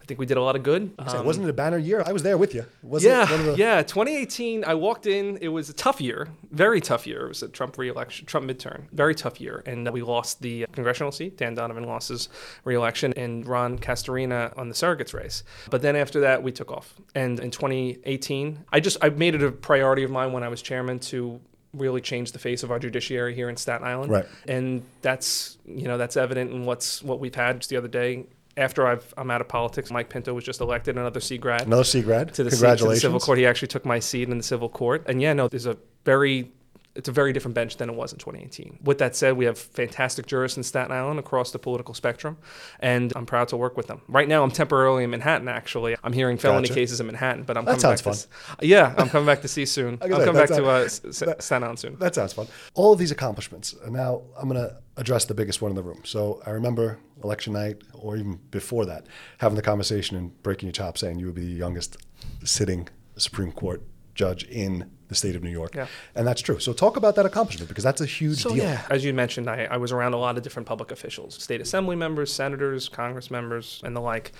I 0.06 0.08
think 0.08 0.20
we 0.20 0.26
did 0.26 0.36
a 0.36 0.40
lot 0.40 0.54
of 0.54 0.62
good. 0.62 0.94
Um, 1.00 1.26
wasn't 1.26 1.48
it 1.48 1.50
a 1.50 1.52
banner 1.52 1.78
year? 1.78 2.00
I 2.06 2.12
was 2.12 2.22
there 2.22 2.38
with 2.38 2.54
you. 2.54 2.64
Wasn't 2.80 3.12
yeah, 3.12 3.24
it 3.24 3.30
one 3.30 3.40
of 3.40 3.46
the, 3.46 3.56
yeah. 3.56 3.82
2018, 3.82 4.64
I 4.64 4.74
walked 4.74 5.04
in. 5.06 5.36
It 5.40 5.48
was 5.48 5.68
a 5.68 5.72
tough 5.72 6.00
year, 6.00 6.28
very 6.52 6.80
tough 6.80 7.08
year. 7.08 7.24
It 7.24 7.28
was 7.28 7.42
a 7.42 7.48
Trump 7.48 7.76
reelection, 7.76 8.24
Trump 8.24 8.48
midterm, 8.48 8.88
very 8.92 9.16
tough 9.16 9.40
year, 9.40 9.64
and 9.66 9.90
we 9.90 10.02
lost 10.02 10.42
the 10.42 10.66
congressional 10.70 11.10
seat. 11.10 11.38
Dan 11.38 11.56
Donovan 11.56 11.82
lost 11.82 12.10
his 12.10 12.28
reelection, 12.62 13.14
and 13.14 13.44
Ron 13.44 13.80
Castorina 13.80 14.56
on 14.56 14.68
the 14.68 14.76
surrogates 14.76 15.12
race. 15.12 15.42
But 15.70 15.82
then 15.82 15.96
after 15.96 16.20
that, 16.20 16.40
we 16.40 16.52
took 16.52 16.70
off. 16.70 16.94
And 17.16 17.40
in 17.40 17.50
2018, 17.50 18.64
I 18.72 18.78
just 18.78 18.98
I 19.02 19.08
made 19.08 19.34
it 19.34 19.42
a 19.42 19.50
priority 19.50 20.04
of 20.04 20.12
mine 20.12 20.32
when 20.32 20.44
I 20.44 20.48
was 20.48 20.62
chairman 20.62 21.00
to 21.00 21.40
really 21.74 22.00
change 22.00 22.30
the 22.30 22.38
face 22.38 22.62
of 22.62 22.70
our 22.70 22.78
judiciary 22.78 23.34
here 23.34 23.48
in 23.48 23.56
Staten 23.56 23.84
Island. 23.84 24.12
Right. 24.12 24.26
And 24.46 24.84
that's 25.02 25.58
you 25.66 25.88
know 25.88 25.98
that's 25.98 26.16
evident 26.16 26.52
in 26.52 26.64
what's 26.64 27.02
what 27.02 27.18
we've 27.18 27.34
had 27.34 27.58
just 27.58 27.70
the 27.70 27.76
other 27.76 27.88
day. 27.88 28.26
After 28.58 28.86
I've, 28.86 29.12
I'm 29.18 29.30
out 29.30 29.40
of 29.42 29.48
politics, 29.48 29.90
Mike 29.90 30.08
Pinto 30.08 30.32
was 30.32 30.44
just 30.44 30.60
elected 30.60 30.96
another 30.96 31.20
Sea 31.20 31.36
grad 31.36 31.66
another 31.66 31.84
Sea 31.84 32.00
grad? 32.00 32.32
to 32.34 32.44
the, 32.44 32.50
seat, 32.50 32.78
to 32.78 32.86
the 32.86 32.96
civil 32.96 33.20
court. 33.20 33.38
He 33.38 33.46
actually 33.46 33.68
took 33.68 33.84
my 33.84 33.98
seat 33.98 34.28
in 34.28 34.38
the 34.38 34.42
civil 34.42 34.68
court. 34.68 35.04
And 35.06 35.20
yeah, 35.20 35.34
no, 35.34 35.48
there's 35.48 35.66
a 35.66 35.76
very 36.04 36.50
it's 36.96 37.08
a 37.08 37.12
very 37.12 37.32
different 37.32 37.54
bench 37.54 37.76
than 37.76 37.88
it 37.90 37.94
was 37.94 38.12
in 38.12 38.18
2018. 38.18 38.78
With 38.82 38.98
that 38.98 39.14
said, 39.14 39.36
we 39.36 39.44
have 39.44 39.58
fantastic 39.58 40.26
jurists 40.26 40.56
in 40.56 40.62
Staten 40.62 40.92
Island 40.92 41.18
across 41.18 41.50
the 41.52 41.58
political 41.58 41.94
spectrum, 41.94 42.38
and 42.80 43.12
I'm 43.14 43.26
proud 43.26 43.48
to 43.48 43.56
work 43.56 43.76
with 43.76 43.86
them. 43.86 44.02
Right 44.08 44.28
now, 44.28 44.42
I'm 44.42 44.50
temporarily 44.50 45.04
in 45.04 45.10
Manhattan. 45.10 45.48
Actually, 45.48 45.96
I'm 46.02 46.12
hearing 46.12 46.38
felony 46.38 46.68
Gotcha. 46.68 46.74
cases 46.80 47.00
in 47.00 47.06
Manhattan, 47.06 47.44
but 47.44 47.56
I'm 47.56 47.64
That 47.64 47.80
coming 47.80 47.96
sounds 47.96 48.26
back 48.26 48.58
to 48.60 48.66
yeah, 48.66 48.94
I'm 48.96 49.08
coming 49.08 49.26
back 49.26 49.42
to 49.42 49.48
see 49.48 49.66
soon. 49.66 49.98
I'm 50.02 50.10
coming 50.10 50.24
back 50.34 50.48
that's 50.48 50.56
to 50.56 50.68
uh, 50.68 50.72
S- 50.80 51.04
S- 51.04 51.44
Staten 51.44 51.62
Island 51.64 51.78
soon. 51.78 51.96
That 51.98 52.14
sounds 52.14 52.32
fun. 52.32 52.46
All 52.74 52.92
of 52.92 52.98
these 52.98 53.10
accomplishments. 53.10 53.74
And 53.84 53.92
now 53.92 54.22
I'm 54.38 54.48
going 54.48 54.60
to 54.60 54.76
address 54.96 55.24
the 55.26 55.34
biggest 55.34 55.60
one 55.62 55.70
in 55.70 55.76
the 55.76 55.82
room. 55.82 56.00
So 56.04 56.40
I 56.46 56.50
remember 56.50 56.98
election 57.22 57.52
night, 57.52 57.82
or 57.92 58.16
even 58.16 58.38
before 58.50 58.86
that, 58.86 59.06
having 59.38 59.56
the 59.56 59.62
conversation 59.62 60.16
and 60.16 60.42
breaking 60.42 60.66
your 60.68 60.72
chops, 60.72 61.00
saying 61.00 61.18
you 61.18 61.26
would 61.26 61.34
be 61.34 61.42
the 61.46 61.52
youngest 61.52 61.96
sitting 62.44 62.88
Supreme 63.16 63.52
Court 63.52 63.82
judge 64.14 64.44
in 64.44 64.90
the 65.08 65.14
state 65.14 65.36
of 65.36 65.42
New 65.42 65.50
York. 65.50 65.74
Yeah. 65.74 65.86
And 66.14 66.26
that's 66.26 66.40
true. 66.40 66.58
So 66.58 66.72
talk 66.72 66.96
about 66.96 67.14
that 67.16 67.26
accomplishment 67.26 67.68
because 67.68 67.84
that's 67.84 68.00
a 68.00 68.06
huge 68.06 68.42
So 68.42 68.50
deal. 68.50 68.64
yeah, 68.64 68.82
as 68.90 69.04
you 69.04 69.12
mentioned, 69.14 69.48
I, 69.48 69.64
I 69.70 69.76
was 69.76 69.92
around 69.92 70.14
a 70.14 70.18
lot 70.18 70.36
of 70.36 70.42
different 70.42 70.66
public 70.66 70.90
officials, 70.90 71.40
state 71.42 71.60
assembly 71.60 71.96
members, 71.96 72.32
senators, 72.32 72.88
congress 72.88 73.30
members, 73.30 73.80
and 73.84 73.94
the 73.94 74.00
like. 74.00 74.32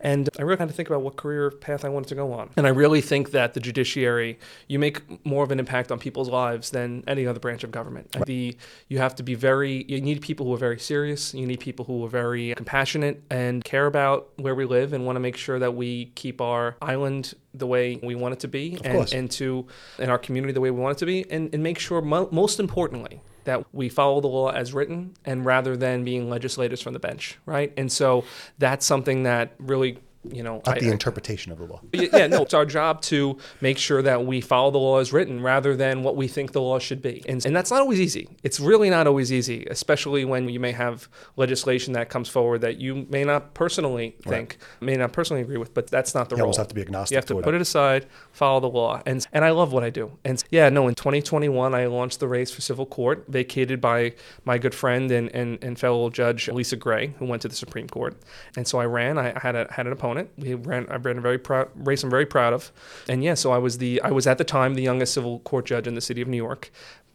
And 0.00 0.28
I 0.38 0.42
really 0.42 0.58
had 0.58 0.68
to 0.68 0.74
think 0.74 0.88
about 0.88 1.02
what 1.02 1.16
career 1.16 1.50
path 1.50 1.84
I 1.84 1.88
wanted 1.88 2.08
to 2.08 2.14
go 2.14 2.32
on. 2.32 2.50
And 2.56 2.66
I 2.66 2.70
really 2.70 3.00
think 3.00 3.30
that 3.30 3.54
the 3.54 3.60
judiciary, 3.60 4.38
you 4.68 4.78
make 4.78 5.24
more 5.24 5.42
of 5.42 5.50
an 5.50 5.58
impact 5.58 5.90
on 5.90 5.98
people's 5.98 6.28
lives 6.28 6.70
than 6.70 7.02
any 7.06 7.26
other 7.26 7.40
branch 7.40 7.64
of 7.64 7.70
government. 7.70 8.14
The 8.26 8.56
you 8.88 8.98
have 8.98 9.14
to 9.16 9.22
be 9.22 9.34
very. 9.34 9.84
You 9.88 10.00
need 10.00 10.20
people 10.20 10.46
who 10.46 10.54
are 10.54 10.58
very 10.58 10.78
serious. 10.78 11.32
You 11.34 11.46
need 11.46 11.60
people 11.60 11.84
who 11.84 12.04
are 12.04 12.08
very 12.08 12.54
compassionate 12.54 13.22
and 13.30 13.64
care 13.64 13.86
about 13.86 14.28
where 14.36 14.54
we 14.54 14.64
live 14.66 14.92
and 14.92 15.06
want 15.06 15.16
to 15.16 15.20
make 15.20 15.36
sure 15.36 15.58
that 15.58 15.74
we 15.74 16.06
keep 16.14 16.40
our 16.40 16.76
island 16.82 17.34
the 17.58 17.66
way 17.66 17.98
we 18.02 18.14
want 18.14 18.34
it 18.34 18.40
to 18.40 18.48
be, 18.48 18.78
and, 18.84 19.12
and 19.12 19.30
to 19.32 19.66
in 19.98 20.10
our 20.10 20.18
community 20.18 20.52
the 20.52 20.60
way 20.60 20.70
we 20.70 20.80
want 20.80 20.96
it 20.96 21.00
to 21.00 21.06
be, 21.06 21.30
and, 21.30 21.52
and 21.54 21.62
make 21.62 21.78
sure 21.78 22.00
mo- 22.00 22.28
most 22.30 22.60
importantly 22.60 23.20
that 23.44 23.64
we 23.72 23.88
follow 23.88 24.20
the 24.20 24.26
law 24.26 24.50
as 24.50 24.74
written 24.74 25.14
and 25.24 25.44
rather 25.44 25.76
than 25.76 26.04
being 26.04 26.28
legislators 26.28 26.82
from 26.82 26.92
the 26.92 26.98
bench, 26.98 27.38
right? 27.46 27.72
And 27.76 27.90
so 27.90 28.24
that's 28.58 28.84
something 28.84 29.22
that 29.22 29.54
really 29.58 29.98
you 30.32 30.42
know, 30.42 30.62
Not 30.66 30.76
I- 30.76 30.80
the 30.80 30.88
I- 30.88 30.92
interpretation 30.92 31.52
of 31.52 31.58
the 31.58 31.64
law. 31.64 31.80
Yeah, 31.92 32.26
no, 32.26 32.42
it's 32.42 32.54
our 32.54 32.66
job 32.66 33.00
to 33.02 33.36
make 33.60 33.78
sure 33.78 34.02
that 34.02 34.24
we 34.26 34.40
follow 34.40 34.70
the 34.70 34.78
law 34.78 34.98
as 34.98 35.12
written 35.12 35.42
rather 35.42 35.76
than 35.76 36.02
what 36.02 36.16
we 36.16 36.28
think 36.28 36.52
the 36.52 36.60
law 36.60 36.78
should 36.78 37.02
be. 37.02 37.22
And, 37.28 37.44
and 37.44 37.54
that's 37.54 37.70
not 37.70 37.80
always 37.80 38.00
easy. 38.00 38.28
It's 38.42 38.60
really 38.60 38.90
not 38.90 39.06
always 39.06 39.32
easy, 39.32 39.66
especially 39.70 40.24
when 40.24 40.48
you 40.48 40.60
may 40.60 40.72
have 40.72 41.08
legislation 41.36 41.92
that 41.94 42.08
comes 42.08 42.28
forward 42.28 42.60
that 42.62 42.78
you 42.80 43.06
may 43.10 43.24
not 43.24 43.54
personally 43.54 44.16
think, 44.22 44.58
may 44.80 44.96
not 44.96 45.12
personally 45.12 45.42
agree 45.42 45.56
with, 45.56 45.74
but 45.74 45.86
that's 45.88 46.14
not 46.14 46.28
the 46.28 46.36
You 46.36 46.40
role. 46.40 46.46
almost 46.46 46.58
have 46.58 46.68
to 46.68 46.74
be 46.74 46.80
agnostic 46.80 47.14
You 47.14 47.16
have 47.18 47.26
to 47.26 47.34
put 47.34 47.54
it. 47.54 47.56
it 47.56 47.60
aside, 47.60 48.06
follow 48.32 48.60
the 48.60 48.68
law. 48.68 49.02
And, 49.06 49.26
and 49.32 49.44
I 49.44 49.50
love 49.50 49.72
what 49.72 49.84
I 49.84 49.90
do. 49.90 50.12
And 50.24 50.42
yeah, 50.50 50.68
no, 50.68 50.88
in 50.88 50.94
2021, 50.94 51.74
I 51.74 51.86
launched 51.86 52.20
the 52.20 52.28
race 52.28 52.50
for 52.50 52.60
civil 52.60 52.86
court, 52.86 53.24
vacated 53.28 53.80
by 53.80 54.14
my 54.44 54.58
good 54.58 54.74
friend 54.74 55.10
and, 55.10 55.34
and, 55.34 55.58
and 55.62 55.78
fellow 55.78 56.10
judge 56.10 56.48
Lisa 56.48 56.76
Gray, 56.76 57.08
who 57.18 57.26
went 57.26 57.42
to 57.42 57.48
the 57.48 57.56
Supreme 57.56 57.88
Court. 57.88 58.16
And 58.56 58.66
so 58.66 58.78
I 58.78 58.86
ran. 58.86 59.18
I 59.18 59.38
had 59.40 59.54
a 59.54 59.66
had 59.70 59.86
an 59.86 59.92
opponent. 59.92 60.15
We 60.38 60.54
ran. 60.54 60.86
I 60.90 60.96
ran 60.96 61.18
a 61.18 61.20
very 61.20 61.38
proud 61.38 61.68
race. 61.74 62.02
I'm 62.02 62.10
very 62.10 62.26
proud 62.26 62.52
of. 62.52 62.72
And 63.08 63.22
yeah, 63.22 63.34
so 63.34 63.52
I 63.52 63.58
was 63.58 63.78
the 63.78 64.00
I 64.02 64.10
was 64.10 64.26
at 64.26 64.38
the 64.38 64.44
time 64.44 64.74
the 64.74 64.82
youngest 64.82 65.14
civil 65.14 65.40
court 65.40 65.66
judge 65.66 65.86
in 65.86 65.94
the 65.94 66.00
city 66.00 66.20
of 66.20 66.28
New 66.28 66.36
York. 66.36 66.70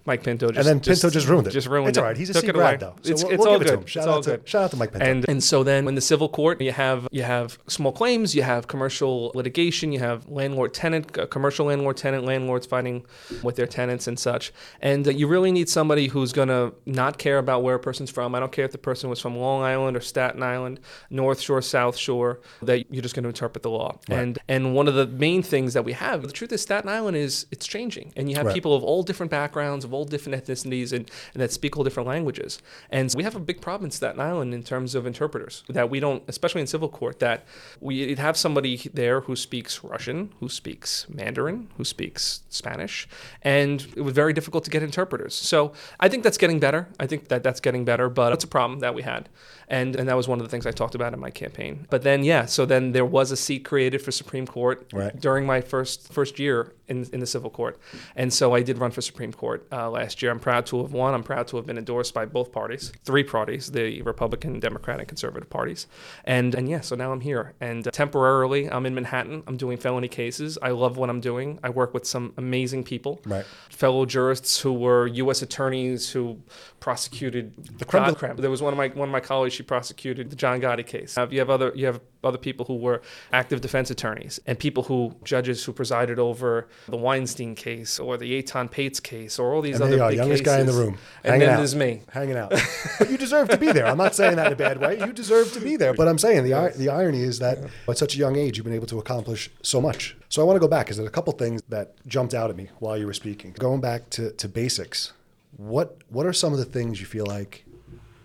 Mike 0.05 0.23
Pinto 0.23 0.47
just 0.47 0.57
and 0.57 0.67
then 0.67 0.79
Pinto 0.79 1.09
just, 1.09 1.27
ruined 1.27 1.47
it. 1.47 1.51
Just 1.51 1.67
ruined 1.67 1.89
it's 1.89 1.97
it. 1.97 2.01
all 2.01 2.07
right. 2.07 2.17
He's 2.17 2.29
a 2.29 2.33
Took 2.33 2.41
Sea 2.43 2.49
it 2.49 2.53
grad 2.53 2.81
away. 2.83 2.91
though. 2.93 2.95
So 3.03 3.11
it's 3.11 3.23
we'll, 3.23 3.31
it's 3.33 3.39
we'll 3.39 3.47
all 3.49 3.59
give 3.59 3.67
it 3.67 3.71
to 3.71 3.77
good. 3.77 3.79
him. 3.81 3.85
Shout 3.87 4.01
it's 4.03 4.07
out 4.07 4.13
all 4.15 4.21
to 4.23 4.29
good. 4.37 4.49
shout 4.49 4.63
out 4.63 4.71
to 4.71 4.77
Mike 4.77 4.91
Pinto. 4.91 5.05
And 5.05 5.29
and 5.29 5.43
so 5.43 5.63
then 5.63 5.87
in 5.87 5.95
the 5.95 6.01
civil 6.01 6.29
court, 6.29 6.59
you 6.61 6.71
have 6.71 7.07
you 7.11 7.23
have 7.23 7.59
small 7.67 7.91
claims, 7.91 8.33
you 8.35 8.43
have 8.43 8.67
commercial 8.67 9.31
litigation, 9.35 9.91
you 9.91 9.99
have 9.99 10.27
landlord 10.29 10.73
tenant, 10.73 11.17
uh, 11.17 11.25
commercial 11.27 11.67
landlord 11.67 11.97
tenant, 11.97 12.25
landlords 12.25 12.65
fighting 12.65 13.05
with 13.43 13.55
their 13.55 13.67
tenants 13.67 14.07
and 14.07 14.17
such. 14.19 14.51
And 14.81 15.07
uh, 15.07 15.11
you 15.11 15.27
really 15.27 15.51
need 15.51 15.69
somebody 15.69 16.07
who's 16.07 16.33
going 16.33 16.47
to 16.49 16.73
not 16.85 17.17
care 17.17 17.37
about 17.37 17.63
where 17.63 17.75
a 17.75 17.79
person's 17.79 18.09
from. 18.09 18.33
I 18.35 18.39
don't 18.39 18.51
care 18.51 18.65
if 18.65 18.71
the 18.71 18.77
person 18.77 19.09
was 19.09 19.19
from 19.19 19.37
Long 19.37 19.61
Island 19.63 19.95
or 19.97 20.01
Staten 20.01 20.41
Island, 20.43 20.79
North 21.09 21.39
Shore, 21.39 21.61
South 21.61 21.95
Shore, 21.97 22.39
that 22.63 22.91
you're 22.91 23.01
just 23.03 23.15
going 23.15 23.23
to 23.23 23.29
interpret 23.29 23.63
the 23.63 23.69
law. 23.69 23.99
And 24.09 24.37
and 24.47 24.73
one 24.75 24.87
of 24.87 24.95
the 24.95 25.07
main 25.07 25.43
things 25.43 25.73
that 25.73 25.85
we 25.85 25.93
have, 25.93 26.23
the 26.23 26.31
truth 26.31 26.51
is 26.51 26.61
Staten 26.61 26.89
Island 26.89 27.17
is 27.17 27.45
it's 27.51 27.67
changing. 27.67 28.13
And 28.15 28.29
you 28.29 28.35
have 28.35 28.45
Right. 28.47 28.55
people 28.55 28.73
of 28.73 28.83
all 28.83 29.03
different 29.03 29.29
backgrounds, 29.31 29.85
of 29.91 29.93
all 29.93 30.05
different 30.05 30.35
ethnicities 30.41 30.91
and, 30.93 31.11
and 31.33 31.41
that 31.41 31.51
speak 31.51 31.77
all 31.77 31.83
different 31.83 32.07
languages. 32.07 32.59
And 32.89 33.13
we 33.15 33.23
have 33.23 33.35
a 33.35 33.39
big 33.39 33.59
problem 33.61 33.85
in 33.85 33.91
Staten 33.91 34.21
Island 34.21 34.53
in 34.53 34.63
terms 34.63 34.95
of 34.95 35.05
interpreters 35.05 35.63
that 35.69 35.89
we 35.89 35.99
don't, 35.99 36.23
especially 36.27 36.61
in 36.61 36.67
civil 36.67 36.89
court, 36.89 37.19
that 37.19 37.39
we 37.79 38.15
have 38.15 38.37
somebody 38.37 38.77
there 38.93 39.21
who 39.21 39.35
speaks 39.35 39.83
Russian, 39.83 40.31
who 40.39 40.47
speaks 40.49 41.07
Mandarin, 41.09 41.67
who 41.77 41.83
speaks 41.83 42.43
Spanish, 42.49 43.07
and 43.41 43.81
it 43.95 44.01
was 44.01 44.13
very 44.13 44.33
difficult 44.33 44.63
to 44.63 44.69
get 44.71 44.81
interpreters. 44.83 45.33
So 45.35 45.73
I 45.99 46.07
think 46.09 46.23
that's 46.23 46.37
getting 46.37 46.59
better. 46.59 46.87
I 46.99 47.05
think 47.07 47.27
that 47.27 47.43
that's 47.43 47.59
getting 47.59 47.83
better, 47.85 48.07
but 48.09 48.31
it's 48.33 48.43
a 48.43 48.47
problem 48.57 48.79
that 48.79 48.93
we 48.95 49.01
had. 49.03 49.27
And, 49.67 49.95
and 49.95 50.07
that 50.09 50.17
was 50.17 50.27
one 50.27 50.39
of 50.39 50.45
the 50.45 50.49
things 50.49 50.65
I 50.65 50.71
talked 50.71 50.95
about 50.95 51.13
in 51.13 51.19
my 51.19 51.29
campaign. 51.31 51.87
But 51.89 52.01
then, 52.03 52.25
yeah, 52.25 52.45
so 52.45 52.65
then 52.65 52.91
there 52.91 53.05
was 53.05 53.31
a 53.31 53.37
seat 53.37 53.63
created 53.63 54.01
for 54.01 54.11
Supreme 54.11 54.45
Court 54.45 54.77
Right. 54.91 55.17
during 55.19 55.45
my 55.45 55.61
first 55.61 56.11
first 56.11 56.39
year 56.39 56.73
in, 56.89 57.07
in 57.13 57.19
the 57.21 57.25
civil 57.25 57.49
court. 57.49 57.79
And 58.17 58.33
so 58.33 58.53
I 58.53 58.61
did 58.63 58.77
run 58.79 58.91
for 58.91 59.01
Supreme 59.01 59.31
Court 59.31 59.65
uh, 59.71 59.80
last 59.89 60.21
year. 60.21 60.31
I'm 60.31 60.39
proud 60.39 60.65
to 60.67 60.81
have 60.81 60.93
won. 60.93 61.13
I'm 61.13 61.23
proud 61.23 61.47
to 61.49 61.57
have 61.57 61.65
been 61.65 61.77
endorsed 61.77 62.13
by 62.13 62.25
both 62.25 62.51
parties, 62.51 62.91
three 63.03 63.23
parties, 63.23 63.71
the 63.71 64.01
Republican, 64.01 64.59
Democratic, 64.59 65.01
and 65.01 65.07
Conservative 65.09 65.49
parties. 65.49 65.87
And 66.25 66.53
and 66.55 66.69
yeah, 66.69 66.81
so 66.81 66.95
now 66.95 67.11
I'm 67.11 67.21
here. 67.21 67.53
And 67.59 67.87
uh, 67.87 67.91
temporarily, 67.91 68.69
I'm 68.69 68.85
in 68.85 68.93
Manhattan. 68.95 69.43
I'm 69.47 69.57
doing 69.57 69.77
felony 69.77 70.07
cases. 70.07 70.57
I 70.61 70.71
love 70.71 70.97
what 70.97 71.09
I'm 71.09 71.21
doing. 71.21 71.59
I 71.63 71.69
work 71.69 71.93
with 71.93 72.05
some 72.05 72.33
amazing 72.37 72.83
people, 72.83 73.19
Right. 73.25 73.45
fellow 73.69 74.05
jurists 74.05 74.59
who 74.59 74.73
were 74.73 75.07
U.S. 75.07 75.41
attorneys 75.41 76.09
who 76.11 76.41
prosecuted 76.79 77.53
the 77.77 77.85
creme 77.85 78.35
There 78.37 78.49
was 78.49 78.61
one 78.61 78.73
of 78.73 78.77
my 78.77 78.87
one 78.89 79.07
of 79.07 79.13
my 79.13 79.19
colleagues. 79.19 79.53
She 79.53 79.63
prosecuted 79.63 80.29
the 80.29 80.35
John 80.35 80.59
Gotti 80.59 80.85
case. 80.85 81.17
Uh, 81.17 81.27
you 81.29 81.39
have 81.39 81.49
other 81.49 81.71
you 81.75 81.85
have 81.85 82.01
other 82.23 82.37
people 82.37 82.65
who 82.65 82.75
were 82.75 83.01
active 83.31 83.61
defense 83.61 83.89
attorneys 83.89 84.39
and 84.45 84.57
people 84.59 84.83
who 84.83 85.15
judges 85.23 85.63
who 85.63 85.73
presided 85.73 86.19
over 86.19 86.67
the 86.87 86.97
Weinstein 86.97 87.55
case 87.55 87.99
or 87.99 88.17
the 88.17 88.41
Etan 88.41 88.69
Patz 88.69 88.99
case 88.99 89.39
or 89.39 89.53
all 89.53 89.61
these 89.61 89.70
And 89.75 89.83
other 89.83 89.91
there 89.91 89.99
you 89.99 90.03
are, 90.03 90.09
big 90.09 90.17
youngest 90.17 90.43
cases. 90.43 90.55
guy 90.55 90.59
in 90.61 90.65
the 90.67 90.73
room, 90.73 90.97
And 91.23 91.31
hanging 91.31 91.39
then 91.39 91.49
out. 91.49 91.57
there's 91.57 91.75
me. 91.75 92.01
hanging 92.09 92.37
out. 92.37 92.49
but 92.99 93.09
you 93.09 93.17
deserve 93.17 93.49
to 93.49 93.57
be 93.57 93.71
there. 93.71 93.85
I'm 93.87 93.97
not 93.97 94.15
saying 94.15 94.35
that 94.37 94.47
in 94.47 94.53
a 94.53 94.55
bad 94.55 94.79
way. 94.79 94.99
You 94.99 95.13
deserve 95.13 95.51
to 95.53 95.59
be 95.59 95.75
there. 95.75 95.93
But 95.93 96.07
I'm 96.07 96.17
saying 96.17 96.43
the 96.43 96.53
ir- 96.53 96.73
the 96.75 96.89
irony 96.89 97.21
is 97.21 97.39
that 97.39 97.59
at 97.87 97.97
such 97.97 98.15
a 98.15 98.17
young 98.17 98.35
age 98.35 98.57
you've 98.57 98.65
been 98.65 98.75
able 98.75 98.87
to 98.87 98.99
accomplish 98.99 99.49
so 99.61 99.81
much. 99.81 100.15
So 100.29 100.41
I 100.41 100.45
want 100.45 100.55
to 100.55 100.61
go 100.61 100.67
back 100.67 100.85
because 100.85 100.97
there's 100.97 101.09
a 101.09 101.11
couple 101.11 101.33
things 101.33 101.61
that 101.69 101.95
jumped 102.07 102.33
out 102.33 102.49
at 102.49 102.55
me 102.55 102.69
while 102.79 102.97
you 102.97 103.05
were 103.05 103.13
speaking. 103.13 103.53
Going 103.53 103.81
back 103.81 104.09
to, 104.11 104.31
to 104.31 104.47
basics, 104.47 105.13
what 105.57 105.97
what 106.09 106.25
are 106.25 106.33
some 106.33 106.53
of 106.53 106.59
the 106.59 106.65
things 106.65 106.99
you 106.99 107.05
feel 107.05 107.25
like 107.25 107.65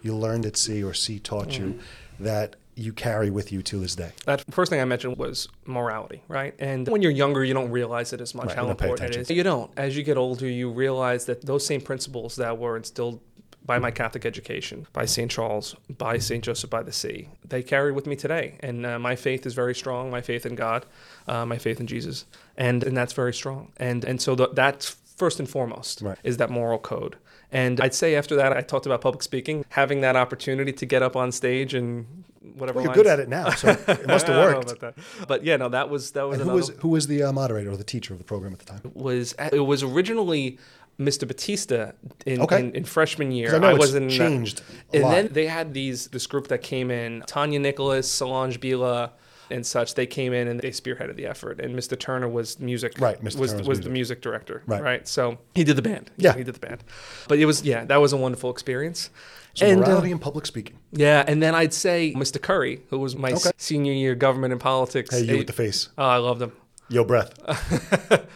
you 0.03 0.15
learned 0.15 0.47
at 0.47 0.57
sea 0.57 0.83
or 0.83 0.95
sea 0.95 1.19
taught 1.19 1.59
you 1.59 1.65
mm. 1.67 1.81
that 2.21 2.57
you 2.77 2.93
carry 2.93 3.31
with 3.31 3.51
you 3.51 3.63
to 3.63 3.79
this 3.79 3.97
day? 3.97 4.13
That 4.27 4.45
first 4.53 4.71
thing 4.71 4.81
I 4.81 4.85
mentioned 4.85 5.17
was 5.17 5.49
morality, 5.65 6.23
right? 6.29 6.55
And 6.59 6.87
when 6.87 7.03
you're 7.03 7.11
younger, 7.11 7.43
you 7.43 7.55
don't 7.55 7.71
realize 7.71 8.13
it 8.13 8.21
as 8.21 8.35
much 8.35 8.49
Right, 8.49 8.57
how 8.57 8.69
important 8.69 9.11
it 9.15 9.17
is. 9.17 9.31
You 9.31 9.43
don't. 9.43 9.71
As 9.77 9.97
you 9.97 10.03
get 10.03 10.17
older, 10.19 10.49
you 10.49 10.71
realize 10.71 11.25
that 11.25 11.45
those 11.45 11.67
same 11.67 11.81
principles 11.81 12.37
that 12.37 12.59
were 12.59 12.77
instilled 12.77 13.21
by 13.65 13.79
my 13.81 13.91
Catholic 13.91 14.25
education, 14.25 14.87
by 14.93 15.07
St. 15.07 15.29
Charles, 15.29 15.75
by 15.99 16.19
St. 16.19 16.45
Joseph 16.45 16.71
by 16.71 16.85
the 16.85 16.93
Sea, 16.93 17.29
they 17.45 17.63
carry 17.65 17.91
with 17.91 18.07
me 18.07 18.15
today. 18.15 18.59
And 18.61 18.87
uh, 18.87 18.99
my 18.99 19.17
faith 19.17 19.45
is 19.45 19.55
very 19.55 19.75
strong. 19.75 20.11
My 20.11 20.21
faith 20.21 20.47
in 20.47 20.55
God, 20.55 20.87
uh, 21.27 21.45
my 21.45 21.59
faith 21.59 21.81
in 21.81 21.87
Jesus, 21.89 22.27
and 22.57 22.85
and 22.85 22.97
that's 22.97 23.15
very 23.15 23.35
strong. 23.35 23.73
And 23.79 24.05
and 24.05 24.21
so 24.21 24.35
the, 24.37 24.49
that's 24.53 24.97
first 25.17 25.41
and 25.41 25.49
foremost 25.49 26.03
Right. 26.03 26.19
is 26.23 26.37
that 26.37 26.51
moral 26.51 26.79
code. 26.79 27.17
And 27.51 27.81
I'd 27.81 27.95
say 27.95 28.15
after 28.15 28.37
that, 28.37 28.53
I 28.53 28.61
talked 28.61 28.87
about 28.87 29.01
public 29.01 29.23
speaking, 29.23 29.65
having 29.71 30.01
that 30.03 30.15
opportunity 30.15 30.73
to 30.73 30.87
get 30.87 31.03
up 31.03 31.17
on 31.17 31.33
stage 31.33 31.75
and 31.75 32.25
whatever. 32.55 32.77
Well, 32.77 32.85
you're 32.85 32.95
lines- 32.95 32.97
good 33.03 33.07
at 33.07 33.21
it 33.21 33.29
now, 33.29 33.51
so 33.51 33.69
it 33.71 34.07
must 34.07 34.27
have 34.27 34.37
I 34.37 34.55
worked. 34.55 34.83
But 35.29 35.45
yeah, 35.45 35.57
no, 35.57 35.69
that 35.69 35.91
was 35.91 36.13
that 36.13 36.23
was 36.23 36.41
who 36.41 36.49
was 36.51 36.69
who 36.81 36.89
was 36.89 37.07
the 37.07 37.23
uh, 37.25 37.33
moderator 37.33 37.71
or 37.71 37.77
the 37.77 37.85
teacher 37.85 38.13
of 38.13 38.19
the 38.19 38.25
program 38.25 38.53
at 38.53 38.59
the 38.61 38.65
time? 38.67 38.81
It 38.85 38.97
was 38.97 39.35
it 39.53 39.61
was 39.67 39.83
originally 39.83 40.59
Mr. 40.99 41.27
Batista 41.29 41.93
in, 42.25 42.41
Okay. 42.41 42.59
in, 42.61 42.73
in 42.75 42.85
freshman 42.85 43.31
year. 43.31 43.55
I 43.55 43.59
know 43.59 43.71
it's 43.71 43.79
was 43.79 43.95
in 43.95 44.09
changed 44.09 44.63
and 44.95 45.03
lot. 45.03 45.11
then 45.13 45.29
they 45.33 45.47
had 45.47 45.75
these 45.75 46.07
this 46.09 46.27
group 46.27 46.49
that 46.49 46.63
came 46.63 46.91
in 46.91 47.23
Tanya 47.27 47.59
Nicholas, 47.59 48.11
Solange 48.11 48.59
Bila. 48.61 49.11
And 49.51 49.65
such, 49.65 49.95
they 49.95 50.07
came 50.07 50.33
in 50.33 50.49
and 50.49 50.59
they 50.61 50.71
spearheaded 50.71 51.17
the 51.17 51.27
effort. 51.27 51.61
And 51.61 51.77
Mr. 51.77 51.99
Turner 51.99 52.29
was 52.29 52.59
music, 52.59 52.99
Right, 53.01 53.23
Mr. 53.23 53.39
Was 53.39 53.55
was 53.63 53.81
the 53.81 53.91
music 53.91 54.21
director, 54.21 54.63
Right. 54.67 54.83
right? 54.83 55.09
So 55.09 55.39
he 55.55 55.63
did 55.65 55.77
the 55.77 55.83
band. 55.83 56.11
Yeah. 56.17 56.37
he 56.37 56.43
did 56.45 56.55
the 56.55 56.61
band. 56.67 56.83
But 57.29 57.39
it 57.39 57.47
was 57.47 57.63
yeah, 57.63 57.85
that 57.85 58.01
was 58.01 58.13
a 58.13 58.17
wonderful 58.17 58.51
experience. 58.51 59.11
So 59.55 59.65
and 59.67 59.83
uh, 59.85 60.01
and 60.03 60.21
public 60.21 60.45
speaking. 60.47 60.79
yeah, 60.93 61.25
and 61.27 61.43
then 61.43 61.55
I'd 61.55 61.73
say 61.73 62.13
Mr. 62.15 62.41
Curry, 62.41 62.83
who 62.91 62.99
was 62.99 63.17
my 63.17 63.31
Okay. 63.33 63.51
senior 63.57 63.93
year 63.95 64.15
government 64.15 64.53
and 64.53 64.61
politics. 64.61 65.11
Hey, 65.15 65.23
you 65.23 65.35
eh, 65.35 65.39
with 65.39 65.47
the 65.47 65.53
face. 65.55 65.89
Oh, 65.97 66.05
I 66.05 66.17
loved 66.19 66.43
him. 66.43 66.53
Yo, 66.89 67.05
breath. 67.05 67.33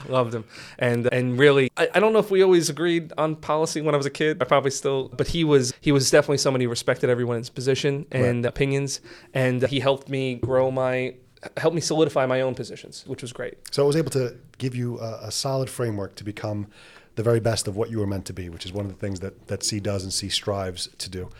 Loved 0.09 0.35
him. 0.35 0.45
And 0.78 1.07
and 1.12 1.38
really 1.38 1.71
I, 1.76 1.88
I 1.95 2.00
don't 2.00 2.12
know 2.12 2.19
if 2.19 2.30
we 2.30 2.42
always 2.42 2.69
agreed 2.69 3.12
on 3.16 3.37
policy 3.37 3.80
when 3.80 3.95
I 3.95 3.97
was 3.97 4.07
a 4.07 4.11
kid. 4.11 4.42
I 4.42 4.45
probably 4.45 4.73
still 4.73 5.09
but 5.09 5.28
he 5.28 5.45
was 5.45 5.73
he 5.80 5.92
was 5.92 6.11
definitely 6.11 6.38
somebody 6.38 6.64
who 6.64 6.71
respected 6.71 7.11
everyone's 7.11 7.49
position 7.49 8.07
and 8.11 8.45
opinions 8.45 9.00
and 9.35 9.62
he 9.69 9.80
helped 9.80 10.09
me 10.09 10.35
grow 10.35 10.71
my 10.71 11.14
helped 11.57 11.75
me 11.75 11.80
solidify 11.80 12.26
my 12.26 12.40
own 12.40 12.54
positions, 12.54 13.04
which 13.07 13.23
was 13.23 13.33
great. 13.33 13.54
So 13.71 13.83
I 13.83 13.87
was 13.87 13.97
able 13.97 14.11
to 14.11 14.37
give 14.59 14.75
you 14.75 14.99
a, 15.00 15.21
a 15.25 15.30
solid 15.30 15.71
framework 15.71 16.14
to 16.16 16.25
become 16.25 16.66
the 17.16 17.23
very 17.23 17.40
best 17.40 17.66
of 17.69 17.76
what 17.76 17.90
you 17.90 17.99
were 17.99 18.07
meant 18.07 18.25
to 18.26 18.33
be, 18.33 18.49
which 18.49 18.64
is 18.66 18.73
one 18.73 18.85
of 18.85 18.92
the 18.92 18.99
things 18.99 19.21
that, 19.21 19.49
that 19.49 19.62
Sea 19.62 19.80
does 19.80 20.02
and 20.04 20.12
Sea 20.12 20.28
strives 20.28 20.88
to 20.99 21.11
do. 21.11 21.30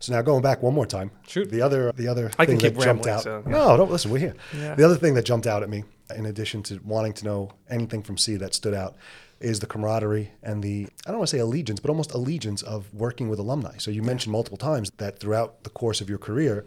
So 0.00 0.12
now 0.12 0.22
going 0.22 0.42
back 0.42 0.62
one 0.62 0.74
more 0.74 0.86
time, 0.86 1.10
Shoot. 1.26 1.50
the 1.50 1.60
other 1.60 1.90
the 1.92 2.06
other 2.06 2.30
I 2.38 2.46
thing 2.46 2.58
can 2.58 2.72
that 2.72 2.82
jumped 2.82 3.06
out. 3.08 3.22
so, 3.22 3.42
yeah. 3.44 3.50
No, 3.52 3.76
don't 3.76 3.90
listen. 3.90 4.12
We're 4.12 4.18
here. 4.18 4.34
Yeah. 4.56 4.76
The 4.76 4.84
other 4.84 4.94
thing 4.96 5.14
that 5.14 5.24
jumped 5.24 5.48
out 5.48 5.64
at 5.64 5.68
me, 5.68 5.82
in 6.14 6.26
addition 6.26 6.62
to 6.64 6.80
wanting 6.84 7.12
to 7.14 7.24
know 7.24 7.50
anything 7.68 8.02
from 8.02 8.16
Sea 8.18 8.36
that 8.36 8.54
stood 8.54 8.74
out, 8.74 8.96
is 9.40 9.60
the 9.60 9.66
camaraderie 9.66 10.32
and 10.42 10.62
the 10.62 10.88
I 11.06 11.10
don't 11.10 11.18
want 11.18 11.30
to 11.30 11.36
say 11.36 11.40
allegiance, 11.40 11.80
but 11.80 11.90
almost 11.90 12.12
allegiance 12.12 12.62
of 12.62 12.92
working 12.92 13.28
with 13.28 13.38
alumni. 13.38 13.76
So 13.78 13.90
you 13.90 14.02
mentioned 14.02 14.32
multiple 14.32 14.58
times 14.58 14.90
that 14.96 15.18
throughout 15.20 15.62
the 15.62 15.70
course 15.70 16.00
of 16.00 16.08
your 16.08 16.18
career, 16.18 16.64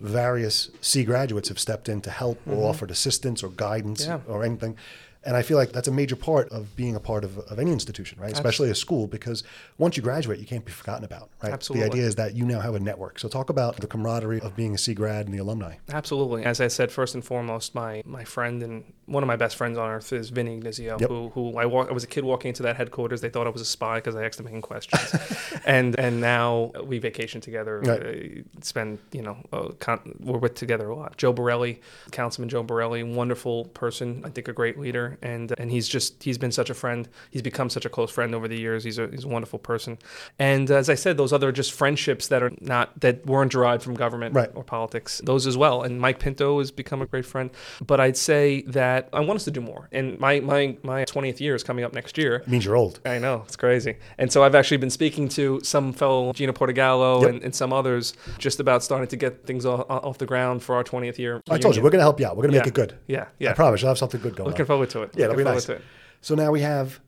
various 0.00 0.70
Sea 0.80 1.04
graduates 1.04 1.48
have 1.48 1.58
stepped 1.58 1.88
in 1.88 2.00
to 2.02 2.10
help 2.10 2.38
or 2.46 2.52
mm-hmm. 2.52 2.62
offered 2.62 2.90
assistance 2.90 3.42
or 3.42 3.48
guidance 3.50 4.04
Yeah. 4.06 4.20
or 4.26 4.44
anything. 4.44 4.76
And 5.22 5.36
I 5.36 5.42
feel 5.42 5.58
like 5.58 5.72
that's 5.72 5.86
a 5.88 5.92
major 5.92 6.16
part 6.16 6.48
of 6.48 6.74
being 6.76 6.96
a 6.96 7.00
part 7.00 7.24
of, 7.24 7.36
of 7.38 7.58
any 7.58 7.72
institution, 7.72 8.18
right? 8.18 8.32
Especially 8.32 8.70
a 8.70 8.74
school, 8.74 9.06
because 9.06 9.42
once 9.76 9.96
you 9.96 10.02
graduate, 10.02 10.38
you 10.38 10.46
can't 10.46 10.64
be 10.64 10.72
forgotten 10.72 11.04
about, 11.04 11.28
right? 11.42 11.52
Absolutely. 11.52 11.86
The 11.88 11.92
idea 11.94 12.06
is 12.06 12.14
that 12.14 12.34
you 12.34 12.46
now 12.46 12.60
have 12.60 12.74
a 12.74 12.80
network. 12.80 13.18
So 13.18 13.28
talk 13.28 13.50
about 13.50 13.76
the 13.76 13.86
camaraderie 13.86 14.40
of 14.40 14.56
being 14.56 14.74
a 14.74 14.78
Sea 14.78 14.94
grad 14.94 15.26
and 15.26 15.34
the 15.34 15.38
alumni. 15.38 15.74
Absolutely. 15.92 16.44
As 16.46 16.60
I 16.62 16.68
said, 16.68 16.90
first 16.90 17.14
and 17.14 17.22
foremost, 17.22 17.74
my, 17.74 18.02
my 18.06 18.24
friend 18.24 18.62
and 18.62 18.82
one 19.04 19.22
of 19.22 19.26
my 19.26 19.36
best 19.36 19.56
friends 19.56 19.76
on 19.76 19.90
earth 19.90 20.10
is 20.12 20.30
Vinny 20.30 20.58
Ignizio, 20.58 20.98
Yep. 21.00 21.10
who, 21.10 21.28
who 21.30 21.58
I, 21.58 21.66
walk, 21.66 21.90
I 21.90 21.92
was 21.92 22.04
a 22.04 22.06
kid 22.06 22.24
walking 22.24 22.48
into 22.50 22.62
that 22.62 22.76
headquarters. 22.76 23.20
They 23.20 23.28
thought 23.28 23.46
I 23.46 23.50
was 23.50 23.60
a 23.60 23.66
spy 23.66 23.96
because 23.96 24.16
I 24.16 24.24
asked 24.24 24.38
them 24.38 24.46
making 24.46 24.62
questions. 24.62 25.14
and 25.66 25.98
and 25.98 26.20
now 26.20 26.70
we 26.84 26.98
vacation 26.98 27.40
together, 27.42 27.80
Right. 27.80 28.00
uh, 28.02 28.62
spend, 28.62 28.98
you 29.12 29.20
know, 29.22 29.36
uh, 29.52 29.68
con- 29.80 30.16
we're 30.20 30.38
with 30.38 30.54
together 30.54 30.88
a 30.88 30.96
lot. 30.96 31.16
Joe 31.18 31.32
Borelli, 31.32 31.80
Councilman 32.12 32.48
Joe 32.48 32.62
Borelli, 32.62 33.02
wonderful 33.02 33.66
person, 33.66 34.22
I 34.24 34.30
think 34.30 34.48
a 34.48 34.52
great 34.52 34.78
leader. 34.78 35.09
And 35.22 35.52
and 35.58 35.70
he's 35.70 35.88
just, 35.88 36.22
he's 36.22 36.38
been 36.38 36.52
such 36.52 36.70
a 36.70 36.74
friend. 36.74 37.08
He's 37.30 37.42
become 37.42 37.70
such 37.70 37.84
a 37.84 37.88
close 37.88 38.10
friend 38.10 38.34
over 38.34 38.48
the 38.48 38.58
years. 38.58 38.84
He's 38.84 38.98
a, 38.98 39.08
he's 39.08 39.24
a 39.24 39.28
wonderful 39.28 39.58
person. 39.58 39.98
And 40.38 40.70
uh, 40.70 40.76
as 40.76 40.88
I 40.88 40.94
said, 40.94 41.16
those 41.16 41.32
other 41.32 41.52
just 41.52 41.72
friendships 41.72 42.28
that 42.28 42.42
are 42.42 42.52
not, 42.60 42.98
that 43.00 43.26
weren't 43.26 43.52
derived 43.52 43.82
from 43.82 43.94
government 43.94 44.34
Right. 44.34 44.50
or 44.54 44.64
politics, 44.64 45.20
those 45.24 45.46
as 45.46 45.56
well. 45.56 45.82
And 45.82 46.00
Mike 46.00 46.18
Pinto 46.18 46.58
has 46.58 46.70
become 46.70 47.02
a 47.02 47.06
great 47.06 47.24
friend. 47.26 47.50
But 47.84 48.00
I'd 48.00 48.16
say 48.16 48.62
that 48.62 49.08
I 49.12 49.20
want 49.20 49.36
us 49.36 49.44
to 49.44 49.50
do 49.50 49.60
more. 49.60 49.88
And 49.92 50.18
my, 50.18 50.40
my, 50.40 50.76
my 50.82 51.04
20th 51.04 51.40
year 51.40 51.54
is 51.54 51.62
coming 51.64 51.84
up 51.84 51.92
next 51.92 52.16
year. 52.18 52.36
It 52.36 52.48
means 52.48 52.64
you're 52.64 52.76
old. 52.76 53.00
I 53.04 53.18
know, 53.18 53.42
it's 53.46 53.56
crazy. 53.56 53.96
And 54.18 54.30
so 54.32 54.42
I've 54.44 54.54
actually 54.54 54.76
been 54.78 54.90
speaking 54.90 55.28
to 55.30 55.60
some 55.62 55.92
fellow 55.92 56.32
Gina 56.32 56.52
Portugallo 56.52 57.20
Yep. 57.22 57.30
and, 57.30 57.42
and 57.44 57.54
some 57.54 57.72
others 57.72 58.14
just 58.38 58.60
about 58.60 58.82
starting 58.82 59.08
to 59.08 59.16
get 59.16 59.46
things 59.46 59.64
off, 59.66 59.84
off 59.88 60.18
the 60.18 60.26
ground 60.26 60.62
for 60.62 60.74
our 60.76 60.84
20th 60.84 61.18
year. 61.18 61.40
I 61.50 61.58
told 61.58 61.76
you, 61.76 61.82
we're 61.82 61.90
going 61.90 61.98
to 62.00 62.04
help 62.04 62.20
you 62.20 62.26
out. 62.26 62.36
We're 62.36 62.42
going 62.42 62.52
to 62.54 62.58
make 62.58 62.66
it 62.66 62.74
good. 62.74 62.96
Yeah, 63.06 63.26
yeah. 63.38 63.50
I 63.50 63.54
promise 63.54 63.80
you'll 63.82 63.88
have 63.90 63.98
something 63.98 64.20
good 64.20 64.36
going 64.36 64.48
Looking 64.48 64.62
on. 64.62 64.66
forward 64.66 64.90
to 64.90 64.99
it. 64.99 64.99
Yeah, 65.14 65.24
it'll 65.24 65.36
Looking 65.36 65.44
be 65.46 65.50
nice. 65.54 65.68
it. 65.68 65.82
So 66.20 66.34
now 66.34 66.50
we 66.50 66.60
have 66.60 67.00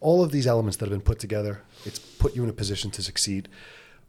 all 0.00 0.22
of 0.22 0.32
these 0.32 0.46
elements 0.46 0.76
that 0.78 0.86
have 0.86 0.90
been 0.90 1.00
put 1.04 1.18
together. 1.18 1.62
It's 1.84 1.98
put 1.98 2.34
you 2.34 2.42
in 2.44 2.50
a 2.50 2.54
position 2.54 2.90
to 2.92 3.02
succeed. 3.02 3.48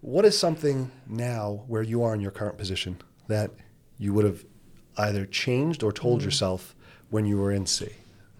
What 0.02 0.26
is 0.26 0.38
something 0.38 0.92
now 1.08 1.64
where 1.68 1.84
you 1.84 2.04
are 2.04 2.14
in 2.14 2.22
your 2.22 2.32
current 2.32 2.58
position 2.58 2.98
that 3.28 3.52
you 3.98 4.14
would 4.14 4.26
have 4.26 4.44
either 4.98 5.26
changed 5.26 5.84
or 5.84 5.92
told 5.92 6.24
yourself 6.24 6.76
when 7.10 7.26
you 7.26 7.38
were 7.38 7.52
in 7.52 7.66
Sea? 7.66 7.90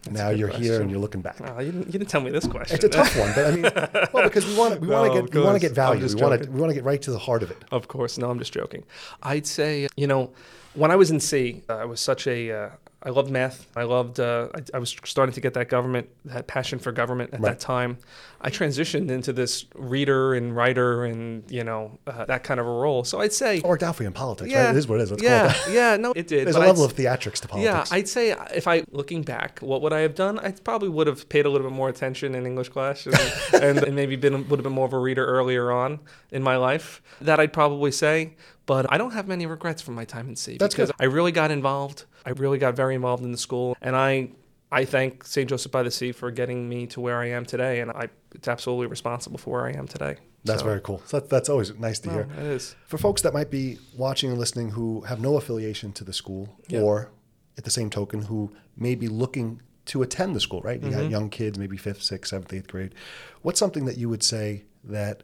now 0.10 0.28
a 0.28 0.32
good 0.32 0.40
you're 0.40 0.50
here 0.50 0.82
and 0.82 0.90
you're 0.90 1.00
looking 1.00 1.22
back. 1.22 1.38
Oh, 1.42 1.60
you, 1.60 1.72
didn't, 1.72 1.86
you 1.88 1.92
didn't 2.00 2.10
tell 2.10 2.22
me 2.22 2.32
this 2.32 2.48
question. 2.48 2.76
It's 2.76 2.84
a 2.84 2.90
tough 2.90 3.16
one, 3.18 3.32
but 3.36 3.46
I 3.46 3.52
mean, 3.52 3.62
well, 4.14 4.24
because 4.24 4.48
we 4.48 4.56
want 4.58 4.74
to, 4.74 4.80
we 4.80 4.88
No, 4.88 5.02
want 5.02 5.14
to 5.14 5.22
get, 5.22 5.34
we 5.36 5.42
want 5.42 5.56
to 5.56 5.60
get 5.60 5.74
value. 5.76 6.06
We 6.08 6.16
want 6.16 6.44
to, 6.44 6.50
we 6.50 6.60
want 6.60 6.72
to 6.72 6.74
get 6.74 6.84
right 6.84 7.02
to 7.04 7.12
the 7.12 7.20
heart 7.20 7.44
of 7.44 7.52
it. 7.52 7.64
Of 7.72 7.88
course, 7.88 8.18
no, 8.18 8.30
I'm 8.30 8.40
just 8.40 8.54
joking. 8.54 8.84
I'd 9.22 9.46
say, 9.46 9.88
you 9.96 10.08
know, 10.08 10.32
when 10.74 10.90
I 10.90 10.96
was 10.96 11.12
in 11.12 11.20
Sea, 11.20 11.62
uh, 11.70 11.86
was 11.88 12.00
such 12.02 12.26
a, 12.28 12.52
uh, 12.52 12.70
I 13.04 13.10
loved 13.10 13.32
math. 13.32 13.66
I 13.76 13.84
loved, 13.84 14.20
uh, 14.20 14.50
I, 14.54 14.60
I 14.76 14.80
was 14.80 14.96
starting 15.06 15.34
to 15.34 15.42
get 15.42 15.56
that 15.56 15.70
government, 15.70 16.08
that 16.26 16.46
passion 16.46 16.78
for 16.78 16.92
government 16.92 17.34
at 17.34 17.40
Right. 17.42 17.50
that 17.54 17.60
time. 17.60 17.98
I 18.40 18.52
transitioned 18.52 19.10
into 19.10 19.34
this 19.34 19.66
reader 19.74 20.36
and 20.36 20.56
writer 20.56 21.04
and, 21.06 21.50
you 21.50 21.64
know, 21.64 21.98
uh, 22.06 22.26
that 22.26 22.44
kind 22.44 22.60
of 22.60 22.68
a 22.68 22.70
role. 22.70 23.04
So 23.04 23.20
I'd 23.20 23.34
say, 23.34 23.58
It 23.58 23.64
worked 23.64 23.82
out 23.82 23.96
for 23.96 24.04
you 24.04 24.08
in 24.08 24.14
politics, 24.14 24.52
yeah, 24.52 24.66
right? 24.66 24.76
It 24.76 24.78
is 24.78 24.88
what 24.88 25.00
it 25.00 25.12
is. 25.12 25.22
Yeah, 25.22 25.54
yeah, 25.72 25.98
no, 25.98 26.12
it 26.16 26.28
did. 26.28 26.46
There's 26.46 26.56
a 26.56 26.60
I'd 26.60 26.68
level 26.68 26.84
of 26.84 26.96
theatrics 26.96 27.40
to 27.42 27.48
politics. 27.48 27.90
yeah. 27.92 27.98
I'd 27.98 28.08
say 28.08 28.36
if 28.54 28.68
I 28.68 28.84
looking 28.92 29.24
back, 29.24 29.60
what 29.62 29.82
would 29.82 29.94
I 29.94 30.02
have 30.02 30.14
done? 30.14 30.38
I 30.38 30.52
probably 30.52 30.90
would 30.90 31.08
have 31.08 31.28
paid 31.28 31.46
a 31.48 31.50
little 31.50 31.68
bit 31.68 31.76
more 31.76 31.90
attention 31.90 32.36
in 32.36 32.46
English 32.46 32.70
class 32.70 33.08
and, 33.08 33.16
and, 33.64 33.78
and 33.84 33.96
maybe 33.96 34.16
been 34.16 34.48
would 34.50 34.60
have 34.60 34.64
been 34.64 34.74
more 34.74 34.86
of 34.86 34.94
a 34.94 35.00
reader 35.00 35.26
earlier 35.26 35.72
on 35.72 36.00
in 36.32 36.44
my 36.44 36.56
life. 36.58 37.02
That 37.20 37.40
I'd 37.40 37.54
probably 37.54 37.92
say. 37.92 38.36
But 38.72 38.86
I 38.90 38.98
don't 38.98 39.12
have 39.12 39.28
many 39.28 39.46
regrets 39.46 39.82
from 39.82 39.96
my 39.96 40.06
time 40.06 40.30
in 40.30 40.38
Sea 40.38 40.56
That's 40.58 40.74
because 40.74 40.92
good. 40.92 40.96
I 41.04 41.08
really 41.08 41.34
got 41.34 41.52
involved. 41.52 42.06
I 42.26 42.30
really 42.30 42.58
got 42.58 42.74
very 42.74 42.96
involved 42.96 43.22
in 43.22 43.34
the 43.34 43.38
school, 43.38 43.76
and 43.82 43.98
I 43.98 44.30
I 44.72 44.86
thank 44.86 45.26
St. 45.26 45.50
Joseph 45.50 45.74
by 45.74 45.84
the 45.84 45.92
Sea 45.92 46.14
for 46.14 46.32
getting 46.32 46.70
me 46.70 46.88
to 46.88 47.02
where 47.02 47.20
I 47.20 47.32
am 47.32 47.44
today, 47.46 47.82
and 47.82 47.92
I 47.92 48.08
it's 48.34 48.48
absolutely 48.48 48.88
responsible 48.88 49.38
for 49.40 49.50
where 49.52 49.66
I 49.66 49.74
am 49.74 49.88
today. 49.90 50.16
That's 50.46 50.62
So, 50.62 50.66
very 50.68 50.80
cool. 50.80 51.02
So 51.06 51.20
that, 51.20 51.30
that's 51.30 51.50
always 51.50 51.78
nice 51.80 52.00
to 52.00 52.10
hear. 52.12 52.28
it 52.40 52.46
is. 52.46 52.74
For 52.88 52.98
folks 52.98 53.22
that 53.24 53.34
might 53.34 53.52
be 53.52 53.78
watching 53.98 54.30
and 54.30 54.40
listening 54.40 54.70
who 54.70 55.02
have 55.02 55.20
no 55.20 55.36
affiliation 55.36 55.92
to 56.00 56.06
the 56.06 56.14
school, 56.14 56.48
Yeah. 56.70 56.80
or 56.80 57.12
at 57.58 57.66
the 57.66 57.72
same 57.72 57.90
token, 57.90 58.22
who 58.22 58.54
may 58.78 58.96
be 58.96 59.10
looking 59.10 59.62
to 59.88 60.02
attend 60.02 60.34
the 60.34 60.40
school, 60.40 60.62
right? 60.62 60.82
You 60.82 60.92
got 60.92 61.02
Mm-hmm. 61.02 61.12
young 61.18 61.30
kids, 61.30 61.60
maybe 61.60 61.76
fifth, 61.76 62.04
sixth, 62.04 62.30
seventh, 62.30 62.54
eighth 62.54 62.70
grade. 62.70 62.96
What's 63.42 63.60
something 63.60 63.84
that 63.84 63.98
you 63.98 64.08
would 64.08 64.24
say 64.24 64.64
that 64.86 65.24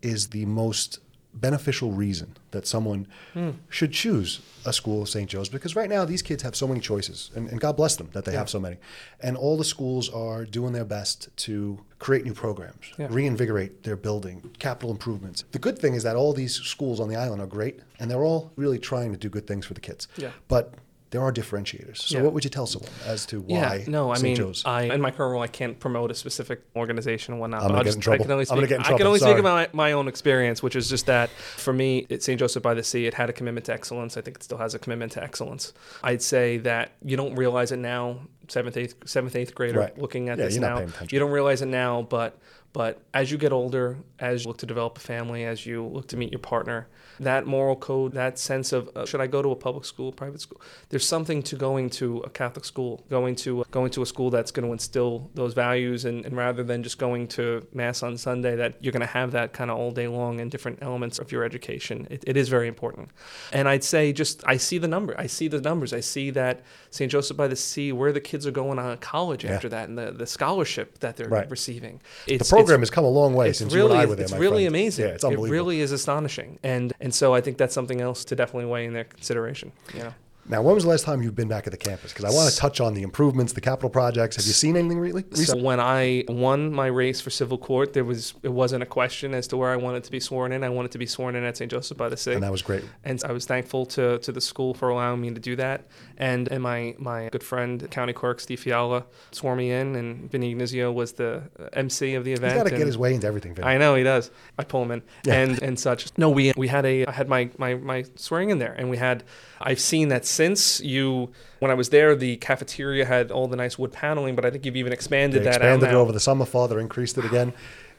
is 0.00 0.28
the 0.28 0.46
most 0.46 1.00
beneficial 1.34 1.92
reason 1.92 2.36
that 2.50 2.66
someone 2.66 3.06
Hmm. 3.34 3.50
should 3.68 3.92
choose 3.92 4.40
a 4.64 4.72
school 4.72 5.02
of 5.02 5.08
St. 5.08 5.28
Joe's? 5.30 5.48
Because 5.48 5.76
right 5.76 5.88
now, 5.88 6.04
these 6.04 6.22
kids 6.22 6.42
have 6.42 6.56
so 6.56 6.66
many 6.66 6.80
choices, 6.80 7.30
and, 7.36 7.48
and 7.48 7.60
God 7.60 7.76
bless 7.76 7.96
them 7.96 8.08
that 8.12 8.24
they 8.24 8.32
have 8.32 8.48
so 8.50 8.58
many. 8.58 8.76
And 9.20 9.36
all 9.36 9.56
the 9.56 9.64
schools 9.64 10.08
are 10.08 10.44
doing 10.44 10.72
their 10.72 10.84
best 10.84 11.28
to 11.38 11.78
create 11.98 12.24
new 12.24 12.34
programs, 12.34 12.86
Yeah. 12.98 13.08
reinvigorate 13.10 13.82
their 13.84 13.96
building, 13.96 14.50
capital 14.58 14.90
improvements. 14.90 15.44
The 15.52 15.58
good 15.58 15.78
thing 15.78 15.94
is 15.94 16.02
that 16.02 16.16
all 16.16 16.32
these 16.32 16.54
schools 16.54 16.98
on 17.00 17.08
the 17.08 17.16
island 17.16 17.40
are 17.42 17.46
great, 17.46 17.80
and 18.00 18.10
they're 18.10 18.24
all 18.24 18.52
really 18.56 18.78
trying 18.78 19.12
to 19.12 19.18
do 19.18 19.28
good 19.28 19.46
things 19.46 19.66
for 19.66 19.74
the 19.74 19.80
kids. 19.80 20.08
Yeah. 20.16 20.30
But 20.48 20.74
there 21.10 21.22
are 21.22 21.32
differentiators. 21.32 21.98
So, 21.98 22.18
Yeah. 22.18 22.24
what 22.24 22.32
would 22.34 22.44
you 22.44 22.50
tell 22.50 22.66
someone 22.66 22.90
as 23.06 23.24
to 23.26 23.40
why 23.40 23.76
Yeah, 23.78 23.84
no, 23.86 24.10
I 24.10 24.14
St. 24.16 24.22
mean, 24.24 24.36
Joe's? 24.36 24.62
I 24.66 24.82
in 24.82 25.00
my 25.00 25.10
current 25.10 25.32
role, 25.32 25.42
I 25.42 25.46
can't 25.46 25.78
promote 25.80 26.10
a 26.10 26.14
specific 26.14 26.60
organization 26.76 27.32
and 27.34 27.40
whatnot. 27.40 27.62
I'm 27.62 27.68
gonna 27.70 27.84
get 27.84 27.94
in 27.94 28.00
trouble. 28.00 28.14
I 28.22 28.24
can 28.24 28.32
only 28.32 28.42
I'm 28.42 28.46
speak. 28.46 28.56
gonna 28.56 28.66
get 28.66 28.74
in 28.76 28.80
I 28.80 28.84
can 28.84 28.96
trouble, 28.98 29.06
only 29.08 29.20
speak 29.20 29.38
about 29.38 29.72
my, 29.74 29.88
my 29.88 29.92
own 29.92 30.08
experience, 30.08 30.62
which 30.62 30.76
is 30.76 30.88
just 30.88 31.06
that 31.06 31.30
for 31.30 31.72
me, 31.72 32.06
at 32.10 32.22
St. 32.22 32.38
Joseph 32.38 32.62
by 32.62 32.74
the 32.74 32.82
Sea, 32.82 33.06
it 33.06 33.14
had 33.14 33.30
a 33.30 33.32
commitment 33.32 33.66
to 33.66 33.72
excellence. 33.72 34.16
I 34.16 34.20
think 34.20 34.36
it 34.36 34.42
still 34.42 34.58
has 34.58 34.74
a 34.74 34.78
commitment 34.78 35.12
to 35.12 35.22
excellence. 35.22 35.72
I'd 36.02 36.22
say 36.22 36.58
that 36.58 36.92
you 37.02 37.16
don't 37.16 37.34
realize 37.36 37.72
it 37.72 37.78
now, 37.78 38.20
seventh, 38.48 38.76
eighth, 38.76 38.94
seventh, 39.06 39.34
eighth 39.36 39.54
grader, 39.54 39.78
Right. 39.80 39.98
looking 39.98 40.28
at 40.28 40.38
Yeah, 40.38 40.44
this 40.44 40.54
you're 40.54 40.62
not 40.62 40.68
now. 40.70 40.76
paying 40.76 40.88
attention. 40.90 41.14
You 41.16 41.20
don't 41.20 41.30
realize 41.32 41.62
it 41.62 41.66
now, 41.66 42.02
but 42.02 42.38
but 42.72 43.00
as 43.14 43.30
you 43.30 43.38
get 43.38 43.52
older, 43.52 43.96
as 44.18 44.44
you 44.44 44.48
look 44.48 44.58
to 44.58 44.66
develop 44.66 44.96
a 44.98 45.00
family, 45.00 45.44
as 45.44 45.64
you 45.66 45.84
look 45.84 46.06
to 46.08 46.16
meet 46.16 46.30
your 46.32 46.38
partner, 46.38 46.86
that 47.20 47.46
moral 47.46 47.74
code, 47.74 48.12
that 48.12 48.38
sense 48.38 48.72
of 48.72 48.88
uh, 48.96 49.04
should 49.04 49.20
I 49.20 49.26
go 49.26 49.42
to 49.42 49.50
a 49.50 49.56
public 49.56 49.84
school, 49.84 50.12
private 50.12 50.40
school? 50.40 50.60
There's 50.88 51.06
something 51.06 51.42
to 51.44 51.56
going 51.56 51.90
to 51.90 52.18
a 52.18 52.30
Catholic 52.30 52.64
school, 52.64 53.04
going 53.10 53.34
to 53.36 53.64
going 53.72 53.90
to 53.92 54.02
a 54.02 54.06
school 54.06 54.30
that's 54.30 54.50
going 54.52 54.66
to 54.66 54.72
instill 54.72 55.28
those 55.34 55.54
values, 55.54 56.04
and, 56.04 56.24
and 56.26 56.36
rather 56.36 56.62
than 56.62 56.82
just 56.82 56.98
going 56.98 57.26
to 57.28 57.66
mass 57.72 58.02
on 58.04 58.16
Sunday, 58.16 58.54
that 58.56 58.76
you're 58.80 58.92
going 58.92 59.00
to 59.00 59.06
have 59.06 59.32
that 59.32 59.52
kind 59.52 59.70
of 59.70 59.78
all 59.78 59.90
day 59.90 60.06
long 60.06 60.38
in 60.38 60.48
different 60.48 60.78
elements 60.82 61.18
of 61.18 61.32
your 61.32 61.42
education. 61.44 62.06
It, 62.10 62.22
it 62.26 62.36
is 62.36 62.48
very 62.48 62.68
important, 62.68 63.08
and 63.52 63.68
I'd 63.68 63.82
say 63.84 64.12
just 64.12 64.44
I 64.46 64.56
see 64.58 64.78
the 64.78 64.88
number, 64.88 65.14
I 65.18 65.26
see 65.26 65.48
the 65.48 65.60
numbers, 65.60 65.92
I 65.92 66.00
see 66.00 66.30
that 66.30 66.62
St. 66.90 67.10
Joseph 67.10 67.36
by 67.36 67.48
the 67.48 67.56
Sea, 67.56 67.90
where 67.92 68.12
the 68.12 68.20
kids 68.20 68.46
are 68.46 68.52
going 68.52 68.78
on 68.78 68.96
college 68.98 69.44
Yeah. 69.44 69.52
after 69.54 69.68
that, 69.70 69.88
and 69.88 69.98
the, 69.98 70.12
the 70.12 70.26
scholarship 70.26 70.98
that 71.00 71.16
they're 71.16 71.28
Right. 71.28 71.50
receiving. 71.50 72.00
the 72.26 72.34
It's, 72.34 72.48
program 72.58 72.80
has 72.80 72.90
come 72.90 73.04
a 73.04 73.08
long 73.08 73.34
way 73.34 73.52
since 73.52 73.74
really, 73.74 73.88
you 73.88 73.92
and 73.94 74.02
I 74.02 74.06
were 74.06 74.14
there. 74.14 74.24
it's 74.24 74.32
really 74.34 74.64
friend. 74.64 74.74
amazing. 74.74 75.06
Yeah, 75.06 75.12
it's 75.12 75.24
it 75.24 75.38
really 75.38 75.80
is 75.80 75.92
astonishing, 75.92 76.58
and 76.62 76.92
and 77.00 77.14
so 77.14 77.34
I 77.34 77.40
think 77.40 77.58
that's 77.58 77.74
something 77.74 78.00
else 78.00 78.24
to 78.26 78.36
definitely 78.36 78.66
weigh 78.70 78.84
in 78.86 78.92
their 78.92 79.04
consideration. 79.04 79.72
You 79.94 80.00
know, 80.04 80.14
Now, 80.48 80.62
when 80.62 80.74
was 80.74 80.84
the 80.84 80.90
last 80.90 81.04
time 81.04 81.22
you've 81.22 81.34
been 81.34 81.48
back 81.48 81.66
at 81.66 81.70
the 81.72 81.76
campus? 81.76 82.12
Because 82.12 82.24
I 82.24 82.30
want 82.36 82.50
to 82.50 82.56
touch 82.56 82.80
on 82.80 82.94
the 82.94 83.02
improvements, 83.02 83.52
the 83.52 83.60
capital 83.60 83.90
projects. 83.90 84.36
Have 84.36 84.46
you 84.46 84.52
seen 84.52 84.76
anything 84.76 84.98
really? 84.98 85.24
so 85.34 85.56
when 85.56 85.78
I 85.80 86.24
won 86.28 86.72
my 86.72 86.86
race 86.86 87.20
for 87.20 87.30
civil 87.30 87.58
court, 87.58 87.92
there 87.92 88.04
was 88.04 88.34
it 88.42 88.52
wasn't 88.52 88.82
a 88.82 88.86
question 88.86 89.34
as 89.34 89.46
to 89.48 89.56
where 89.56 89.70
I 89.70 89.76
wanted 89.76 90.04
to 90.04 90.10
be 90.10 90.20
sworn 90.20 90.52
in. 90.52 90.64
I 90.64 90.68
wanted 90.70 90.92
to 90.92 90.98
be 90.98 91.06
sworn 91.06 91.36
in 91.36 91.44
at 91.44 91.56
St. 91.56 91.70
Joseph 91.70 91.96
by 91.98 92.08
the 92.08 92.16
Sea. 92.16 92.32
and 92.34 92.42
that 92.42 92.52
was 92.52 92.62
great. 92.62 92.82
and 93.04 93.22
I 93.24 93.32
was 93.32 93.44
thankful 93.46 93.86
to, 93.86 94.18
to 94.18 94.32
the 94.32 94.40
school 94.40 94.74
for 94.74 94.88
allowing 94.88 95.20
me 95.20 95.30
to 95.32 95.40
do 95.40 95.56
that. 95.56 95.86
And 96.16 96.48
and 96.48 96.62
my, 96.62 96.94
my 96.98 97.28
good 97.30 97.42
friend, 97.44 97.88
County 97.90 98.12
Clerk 98.12 98.40
Steve 98.40 98.60
Fiala, 98.60 99.04
swore 99.30 99.54
me 99.54 99.70
in, 99.70 99.94
and 99.96 100.30
Vinny 100.30 100.54
Ignizio 100.54 100.92
was 100.92 101.12
the 101.12 101.42
uh, 101.60 101.68
MC 101.74 102.14
of 102.14 102.24
the 102.24 102.30
He's 102.30 102.38
event. 102.38 102.54
got 102.56 102.64
to 102.64 102.70
get 102.76 102.86
his 102.86 102.98
way 102.98 103.14
into 103.14 103.26
everything. 103.26 103.54
Vin. 103.54 103.64
I 103.64 103.78
know 103.78 103.94
he 103.94 104.02
does. 104.02 104.30
I 104.58 104.64
pull 104.64 104.82
him 104.82 104.90
in 104.92 105.02
Yeah. 105.24 105.34
and 105.40 105.62
and 105.62 105.78
such. 105.78 106.06
No, 106.16 106.30
we 106.30 106.52
we 106.56 106.68
had 106.68 106.84
a 106.86 107.06
I 107.06 107.12
had 107.12 107.28
my, 107.28 107.50
my 107.58 107.74
my 107.74 108.04
swearing 108.16 108.50
in 108.50 108.58
there, 108.58 108.72
and 108.72 108.88
we 108.90 108.96
had. 108.96 109.24
I've 109.60 109.80
seen 109.80 110.08
that 110.08 110.24
since 110.38 110.80
you 110.80 111.32
when 111.58 111.70
I 111.72 111.74
was 111.74 111.88
there, 111.90 112.14
the 112.14 112.36
cafeteria 112.36 113.04
had 113.04 113.30
all 113.32 113.48
the 113.48 113.56
nice 113.56 113.76
wood 113.76 113.92
paneling, 113.92 114.36
but 114.36 114.44
I 114.44 114.50
think 114.50 114.64
you've 114.64 114.76
even 114.76 114.92
expanded 114.92 115.40
They 115.40 115.44
that 115.46 115.56
expanded 115.56 115.88
out 115.88 115.94
it 115.94 115.96
over 115.96 116.12
the 116.12 116.20
summer. 116.20 116.44
Father 116.44 116.78
increased 116.78 117.18
it 117.18 117.24
again. 117.24 117.52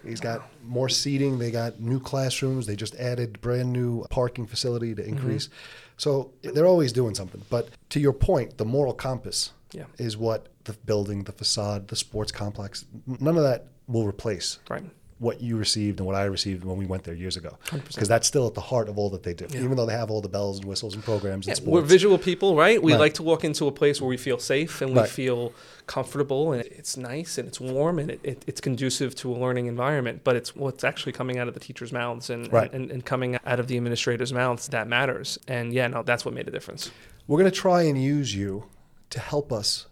He's 0.06 0.22
got 0.22 0.40
more 0.64 0.88
seating. 0.88 1.40
They 1.40 1.52
got 1.52 1.82
new 1.82 2.00
classrooms. 2.00 2.66
They 2.66 2.78
just 2.78 2.96
added 2.96 3.42
brand 3.42 3.74
new 3.74 4.06
parking 4.10 4.48
facility 4.48 4.96
to 4.96 5.06
increase. 5.06 5.48
Mm-hmm. 5.48 5.98
So 5.98 6.32
they're 6.42 6.66
always 6.76 6.94
doing 6.94 7.14
something. 7.16 7.42
But 7.50 7.68
to 7.90 8.00
your 8.00 8.14
point, 8.14 8.58
the 8.58 8.66
moral 8.66 8.94
compass 8.94 9.52
Yeah. 9.74 9.88
is 9.98 10.16
what 10.16 10.48
the 10.64 10.74
building, 10.90 11.24
the 11.26 11.34
facade, 11.34 11.90
the 11.90 11.98
sports 11.98 12.32
complex, 12.32 12.86
none 13.06 13.36
of 13.36 13.44
that 13.44 13.66
will 13.88 14.08
replace 14.08 14.60
Right. 14.70 14.84
What 15.20 15.42
you 15.42 15.58
received 15.58 16.00
and 16.00 16.08
what 16.08 16.16
I 16.16 16.24
received 16.24 16.64
when 16.64 16.78
we 16.78 16.86
went 16.86 17.04
there 17.04 17.14
years 17.14 17.36
ago. 17.36 17.58
Because 17.74 18.08
that's 18.08 18.26
still 18.26 18.48
at 18.48 18.54
the 18.54 18.62
heart 18.62 18.88
of 18.88 18.98
all 18.98 19.10
that 19.10 19.22
they 19.24 19.34
do. 19.34 19.46
Yeah. 19.50 19.60
Even 19.64 19.76
though 19.76 19.86
they 19.86 19.94
have 19.94 20.10
all 20.10 20.22
the 20.22 20.30
bells 20.30 20.60
and 20.60 20.66
whistles 20.66 20.96
and 20.96 21.04
programs 21.04 21.46
and 21.46 21.52
Yeah, 21.52 21.56
sports. 21.62 21.72
we're 21.74 21.82
visual 21.82 22.18
people, 22.18 22.56
right? 22.56 22.82
We 22.82 22.94
Right. 22.94 23.00
like 23.02 23.14
to 23.16 23.24
walk 23.24 23.44
into 23.44 23.68
a 23.68 23.72
place 23.72 24.00
where 24.00 24.08
we 24.08 24.16
feel 24.16 24.40
safe 24.40 24.82
and 24.82 24.92
we 24.94 25.00
Right. 25.00 25.10
feel 25.10 25.52
comfortable 25.88 26.54
and 26.54 26.62
it's 26.64 26.96
nice 26.96 27.38
and 27.38 27.50
it's 27.50 27.60
warm 27.60 28.00
and 28.00 28.12
it, 28.12 28.20
it, 28.24 28.44
it's 28.48 28.62
conducive 28.62 29.14
to 29.16 29.30
a 29.30 29.36
learning 29.38 29.66
environment. 29.68 30.22
But 30.24 30.38
it's 30.38 30.56
what's 30.56 30.86
actually 30.86 31.12
coming 31.12 31.38
out 31.38 31.50
of 31.50 31.54
the 31.54 31.60
teachers' 31.60 31.92
mouths 31.92 32.30
and, 32.30 32.52
Right. 32.54 32.72
and, 32.74 32.90
and 32.90 33.04
coming 33.04 33.38
out 33.46 33.60
of 33.60 33.68
the 33.68 33.76
administrators' 33.76 34.32
mouths 34.32 34.70
that 34.70 34.88
matters. 34.88 35.38
And 35.50 35.74
yeah, 35.74 35.88
no, 35.88 36.02
that's 36.02 36.24
what 36.24 36.34
made 36.34 36.48
a 36.48 36.52
difference. 36.52 36.92
We're 37.28 37.40
going 37.40 37.52
to 37.52 37.58
try 37.58 37.82
and 37.82 38.02
use 38.02 38.34
you 38.34 38.64
to 39.10 39.20
help 39.20 39.52
us 39.52 39.88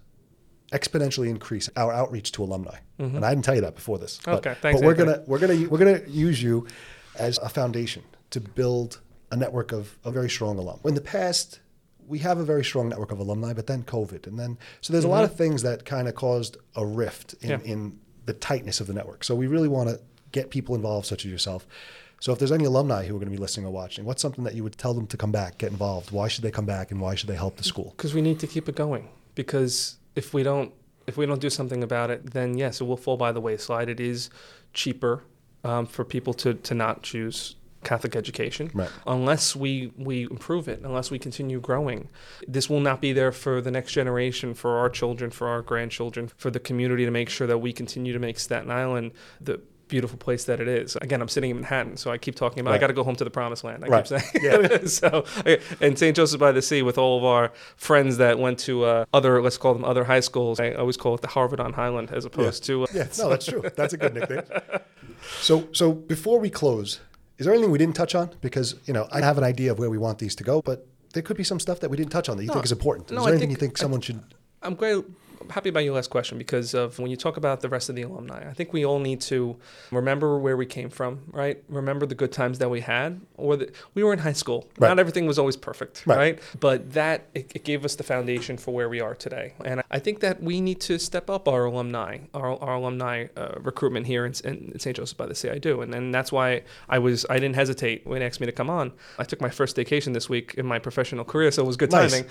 exponentially 0.71 1.30
increase 1.30 1.69
our 1.75 1.91
outreach 1.93 2.32
to 2.34 2.43
alumni. 2.43 2.77
And 2.99 3.23
I 3.23 3.30
didn't 3.34 3.45
tell 3.45 3.56
you 3.56 3.62
that 3.62 3.75
before 3.75 3.99
this. 3.99 4.19
But, 4.23 4.32
Mm-hmm. 4.43 4.47
Okay, 4.49 4.58
thanks, 4.62 4.80
But 4.82 4.86
we're 4.86 4.91
Anthony. 4.93 5.12
gonna 5.13 5.23
we're 5.27 5.39
gonna 5.39 5.67
we're 5.69 5.77
gonna 5.77 6.01
use 6.08 6.41
you 6.41 6.67
as 7.17 7.38
a 7.39 7.49
foundation 7.49 8.03
to 8.32 8.39
build 8.41 8.99
a 9.32 9.36
network 9.36 9.71
of 9.71 9.97
a 10.03 10.12
very 10.12 10.30
strong 10.30 10.58
alum. 10.58 10.80
In 10.86 10.95
the 10.95 11.01
past, 11.01 11.60
we 12.08 12.19
have 12.19 12.38
a 12.39 12.43
very 12.43 12.63
strong 12.63 12.89
network 12.89 13.12
of 13.12 13.19
alumni, 13.19 13.53
but 13.53 13.67
then 13.67 13.84
COVID, 13.84 14.27
and 14.27 14.38
then 14.39 14.58
so 14.82 14.93
there's 14.93 15.03
a 15.06 15.10
lot 15.10 15.23
of 15.23 15.36
things 15.36 15.62
that 15.63 15.86
kind 15.86 16.08
of 16.08 16.15
caused 16.15 16.58
a 16.75 16.86
rift 16.86 17.34
in, 17.41 17.49
Mm-hmm. 17.51 17.65
Yeah. 17.67 17.73
in 17.73 17.99
the 18.25 18.34
tightness 18.34 18.82
of 18.82 18.88
the 18.88 18.93
network. 18.93 19.23
So 19.23 19.36
we 19.36 19.47
really 19.47 19.67
want 19.69 19.89
to 19.89 19.99
get 20.34 20.49
people 20.49 20.75
involved, 20.75 21.06
such 21.08 21.23
as 21.25 21.32
yourself. 21.32 21.65
So 22.19 22.34
if 22.34 22.39
there's 22.39 22.51
any 22.51 22.65
alumni 22.65 23.06
who 23.06 23.15
are 23.15 23.19
going 23.19 23.32
to 23.32 23.38
be 23.38 23.41
listening 23.41 23.65
or 23.67 23.71
watching, 23.71 24.03
what's 24.03 24.21
something 24.21 24.43
that 24.43 24.53
you 24.56 24.63
would 24.63 24.77
tell 24.77 24.93
them 24.93 25.08
to 25.08 25.17
come 25.17 25.32
back, 25.32 25.60
get 25.60 25.71
involved? 25.71 26.12
Why 26.12 26.27
should 26.27 26.43
they 26.43 26.51
come 26.51 26.65
back, 26.65 26.91
and 26.91 26.99
why 26.99 27.15
should 27.15 27.30
they 27.30 27.36
help 27.36 27.56
the 27.58 27.63
school? 27.63 27.93
because 27.95 28.13
we 28.13 28.21
need 28.21 28.39
to 28.39 28.47
keep 28.47 28.67
it 28.67 28.75
going. 28.75 29.08
Because 29.36 29.97
if 30.17 30.34
we 30.34 30.43
don't, 30.43 30.73
if 31.06 31.15
we 31.17 31.25
don't 31.25 31.39
do 31.39 31.49
something 31.49 31.84
about 31.84 32.10
it, 32.12 32.32
then 32.34 32.58
yes, 32.58 32.82
it 32.82 32.86
will 32.86 32.97
fall 32.97 33.17
by 33.17 33.32
the 33.32 33.39
wayside. 33.41 33.88
It 33.89 33.99
is 33.99 34.30
cheaper 34.73 35.23
um, 35.63 35.86
for 35.86 36.03
people 36.03 36.34
to 36.41 36.53
to 36.56 36.73
not 36.73 37.03
choose 37.03 37.56
Catholic 37.84 38.15
education 38.15 38.69
Right. 38.73 38.89
unless 39.06 39.56
we 39.56 39.93
we 39.97 40.23
improve 40.23 40.67
it, 40.67 40.82
unless 40.84 41.12
we 41.12 41.19
continue 41.19 41.60
growing. 41.62 42.10
This 42.47 42.69
will 42.69 42.82
not 42.82 42.99
be 43.01 43.13
there 43.13 43.32
for 43.32 43.62
the 43.62 43.71
next 43.71 43.91
generation, 43.93 44.53
for 44.53 44.77
our 44.80 44.89
children, 44.89 45.32
for 45.32 45.47
our 45.47 45.62
grandchildren, 45.62 46.30
for 46.36 46.49
the 46.51 46.60
community 46.60 47.06
to 47.06 47.12
make 47.12 47.30
sure 47.30 47.47
that 47.47 47.60
we 47.60 47.71
continue 47.71 48.12
to 48.13 48.19
make 48.19 48.39
Staten 48.39 48.71
Island 48.71 49.12
the 49.39 49.62
beautiful 49.88 50.17
place 50.17 50.45
that 50.45 50.60
it 50.60 50.67
is. 50.67 50.95
Again, 50.97 51.21
I'm 51.21 51.28
sitting 51.28 51.50
in 51.52 51.58
Manhattan, 51.58 51.97
so 51.97 52.12
I 52.12 52.17
keep 52.17 52.36
talking 52.36 52.60
about 52.60 52.73
I 52.73 52.78
got 52.78 52.88
to 52.88 52.93
go 52.93 53.04
home 53.04 53.15
to 53.15 53.23
the 53.23 53.30
promised 53.30 53.63
land. 53.63 53.84
I 53.84 53.88
Right. 53.88 54.06
keep 54.06 54.19
saying. 54.19 54.43
Yeah. 54.43 54.86
so, 54.86 55.26
and 55.82 55.97
St. 55.97 56.15
Joseph 56.15 56.39
by 56.39 56.52
the 56.52 56.62
Sea, 56.62 56.82
with 56.82 56.97
all 56.97 57.17
of 57.17 57.23
our 57.23 57.52
friends 57.76 58.17
that 58.17 58.38
went 58.39 58.60
to 58.60 58.84
uh, 58.86 59.06
other, 59.13 59.41
let's 59.41 59.58
call 59.58 59.73
them 59.73 59.86
other 59.86 60.04
high 60.04 60.19
schools, 60.19 60.60
I 60.60 60.71
always 60.73 60.97
call 60.97 61.15
it 61.15 61.21
the 61.21 61.28
Harvard 61.30 61.60
on 61.60 61.73
Highland 61.73 62.12
as 62.12 62.26
opposed 62.26 62.63
to. 62.65 62.84
Uh, 62.84 62.88
Yeah, 62.93 63.08
no, 63.17 63.30
that's 63.30 63.45
true. 63.45 63.63
That's 63.76 63.93
a 63.93 63.97
good 63.97 64.13
nickname. 64.13 64.43
So, 65.41 65.67
so 65.71 65.93
before 65.93 66.39
we 66.39 66.50
close, 66.50 67.00
is 67.38 67.45
there 67.45 67.54
anything 67.54 67.71
we 67.71 67.78
didn't 67.80 67.95
touch 67.95 68.13
on? 68.15 68.30
Because 68.41 68.76
you 68.86 68.93
know, 68.93 69.08
I 69.12 69.21
have 69.21 69.38
an 69.38 69.43
idea 69.43 69.71
of 69.71 69.80
where 69.80 69.89
we 69.89 69.97
want 69.97 70.19
these 70.19 70.36
to 70.36 70.43
go, 70.43 70.62
but 70.62 70.86
there 71.13 71.23
could 71.23 71.38
be 71.38 71.43
some 71.43 71.60
stuff 71.60 71.80
that 71.80 71.89
we 71.89 71.97
didn't 71.97 72.12
touch 72.12 72.30
on 72.30 72.38
that 72.38 72.43
you 72.43 72.47
No, 72.47 72.54
think 72.54 72.65
is 72.65 72.71
important. 72.71 73.08
Is 73.10 73.15
no, 73.15 73.21
there 73.23 73.30
I 73.30 73.32
anything 73.32 73.50
think- 73.50 73.62
you 73.62 73.67
think 73.67 73.80
I 73.80 73.82
someone 73.82 74.02
should? 74.02 74.21
I'm 74.62 74.76
great. 74.76 75.04
Happy 75.49 75.69
about 75.69 75.81
your 75.83 75.95
last 75.95 76.10
question 76.10 76.38
because 76.38 76.73
of 76.73 76.99
when 76.99 77.10
you 77.10 77.17
talk 77.17 77.38
about 77.38 77.62
the 77.62 77.69
rest 77.69 77.89
of 77.89 77.95
the 77.95 78.01
alumni. 78.01 78.47
I 78.49 78.53
think 78.53 78.73
we 78.73 78.86
all 78.86 78.99
need 78.99 79.21
to 79.21 79.55
remember 79.91 80.38
where 80.39 80.57
we 80.57 80.65
came 80.65 80.89
from, 80.89 81.21
right? 81.31 81.63
Remember 81.69 82.05
the 82.05 82.15
good 82.15 82.31
times 82.31 82.60
that 82.60 82.69
we 82.69 82.81
had, 82.81 83.21
or 83.38 83.55
that 83.57 83.73
we 83.93 84.03
were 84.03 84.13
in 84.13 84.19
high 84.19 84.33
school. 84.33 84.67
Right. 84.77 84.89
Not 84.89 84.99
everything 84.99 85.25
was 85.27 85.39
always 85.39 85.55
perfect, 85.57 86.03
Right. 86.05 86.17
right? 86.17 86.39
But 86.60 86.93
that 86.93 87.27
it, 87.33 87.51
it 87.55 87.63
gave 87.63 87.86
us 87.86 87.95
the 87.95 88.03
foundation 88.03 88.57
for 88.57 88.73
where 88.73 88.89
we 88.89 88.99
are 88.99 89.15
today. 89.15 89.53
And 89.63 89.81
I 89.91 89.99
think 89.99 90.19
that 90.21 90.41
we 90.41 90.62
need 90.62 90.79
to 90.81 90.97
step 90.99 91.29
up 91.29 91.47
our 91.47 91.65
alumni, 91.65 92.19
our, 92.33 92.62
our 92.62 92.75
alumni 92.75 93.27
uh, 93.36 93.55
recruitment 93.60 94.07
here 94.07 94.25
in, 94.25 94.33
in 94.43 94.79
St. 94.79 94.95
Joseph 94.97 95.17
by 95.17 95.25
the 95.27 95.36
Sea. 95.36 95.49
I 95.49 95.57
do, 95.60 95.81
and 95.81 95.93
and 95.93 96.13
that's 96.13 96.31
why 96.31 96.63
I 96.89 96.99
was 96.99 97.25
I 97.29 97.36
didn't 97.39 97.55
hesitate 97.55 98.05
when 98.05 98.19
they 98.19 98.25
asked 98.25 98.39
me 98.41 98.47
to 98.47 98.51
come 98.51 98.69
on. 98.69 98.91
I 99.19 99.23
took 99.23 99.41
my 99.41 99.49
first 99.49 99.75
vacation 99.75 100.13
this 100.13 100.27
week 100.29 100.55
in 100.57 100.65
my 100.65 100.79
professional 100.79 101.23
career, 101.25 101.51
so 101.51 101.63
it 101.63 101.67
was 101.67 101.77
good 101.77 101.91
Nice. 101.91 102.12
timing. 102.12 102.29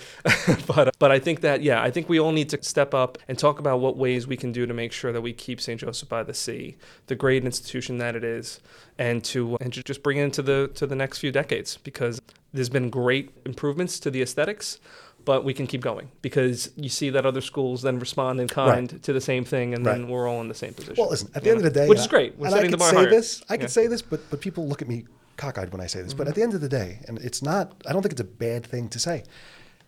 but 0.67 0.95
but 0.99 1.11
I 1.13 1.19
think 1.19 1.41
that 1.43 1.63
yeah, 1.63 1.83
I 1.83 1.91
think 1.91 2.09
we 2.09 2.19
all 2.19 2.33
need 2.33 2.49
to 2.51 2.63
step 2.63 2.93
up 2.95 3.06
and 3.29 3.39
talk 3.39 3.59
about 3.59 3.81
what 3.81 3.97
ways 3.97 4.27
we 4.27 4.37
can 4.37 4.53
do 4.53 4.67
to 4.67 4.75
make 4.75 4.93
sure 4.93 5.13
that 5.13 5.21
we 5.21 5.33
keep 5.33 5.61
St. 5.61 5.81
Joseph 5.81 6.09
by 6.09 6.23
the 6.23 6.35
Sea 6.35 6.77
the 7.07 7.15
great 7.15 7.45
institution 7.45 7.99
that 7.99 8.17
it 8.17 8.25
is, 8.25 8.61
and 8.99 9.23
to 9.25 9.55
uh, 9.55 9.59
and 9.61 9.73
to 9.73 9.83
just 9.83 10.03
bring 10.03 10.19
it 10.19 10.25
into 10.25 10.43
the 10.43 10.71
to 10.75 10.87
the 10.87 10.97
next 10.97 11.19
few 11.19 11.33
decades 11.33 11.77
because 11.77 12.21
there's 12.53 12.69
been 12.69 12.91
great 12.91 13.31
improvements 13.45 14.01
to 14.01 14.11
the 14.11 14.23
aesthetics. 14.23 14.79
But 15.25 15.43
we 15.43 15.55
can 15.55 15.67
keep 15.67 15.81
going 15.81 16.13
because 16.23 16.71
you 16.77 16.89
see 16.89 17.11
that 17.11 17.27
other 17.27 17.41
schools 17.41 17.83
then 17.83 17.99
respond 17.99 18.41
in 18.41 18.47
kind 18.47 19.03
to 19.03 19.13
the 19.13 19.21
same 19.21 19.45
thing, 19.45 19.75
and 19.75 19.85
then 19.85 20.07
we're 20.07 20.29
all 20.29 20.41
in 20.41 20.47
the 20.47 20.55
same 20.55 20.73
position. 20.73 20.95
Well, 20.97 21.11
listen. 21.11 21.29
At 21.35 21.43
the 21.43 21.51
end 21.51 21.63
know? 21.63 21.67
of 21.67 21.75
the 21.75 21.81
day, 21.81 21.89
which 21.89 21.99
is 21.99 22.07
great. 22.07 22.39
We're 22.39 22.47
and 22.47 22.55
I 22.55 22.69
could 22.69 22.81
say 22.81 22.95
higher. 22.95 23.11
this. 23.11 23.43
I 23.49 23.57
could 23.57 23.63
Yeah. 23.63 23.69
say 23.69 23.87
this, 23.89 24.03
but 24.03 24.21
but 24.31 24.41
people 24.41 24.69
look 24.69 24.83
at 24.83 24.89
me 24.89 25.05
cockeyed 25.37 25.73
when 25.73 25.81
I 25.81 25.87
say 25.87 26.01
this. 26.03 26.15
But 26.15 26.25
mm-hmm. 26.25 26.29
at 26.29 26.35
the 26.37 26.43
end 26.43 26.55
of 26.55 26.61
the 26.61 26.69
day, 26.69 27.01
and 27.09 27.19
it's 27.19 27.43
not. 27.43 27.75
I 27.87 27.93
don't 27.93 28.03
think 28.03 28.13
it's 28.13 28.21
a 28.21 28.25
bad 28.25 28.65
thing 28.65 28.89
to 28.91 29.01
say. 29.01 29.25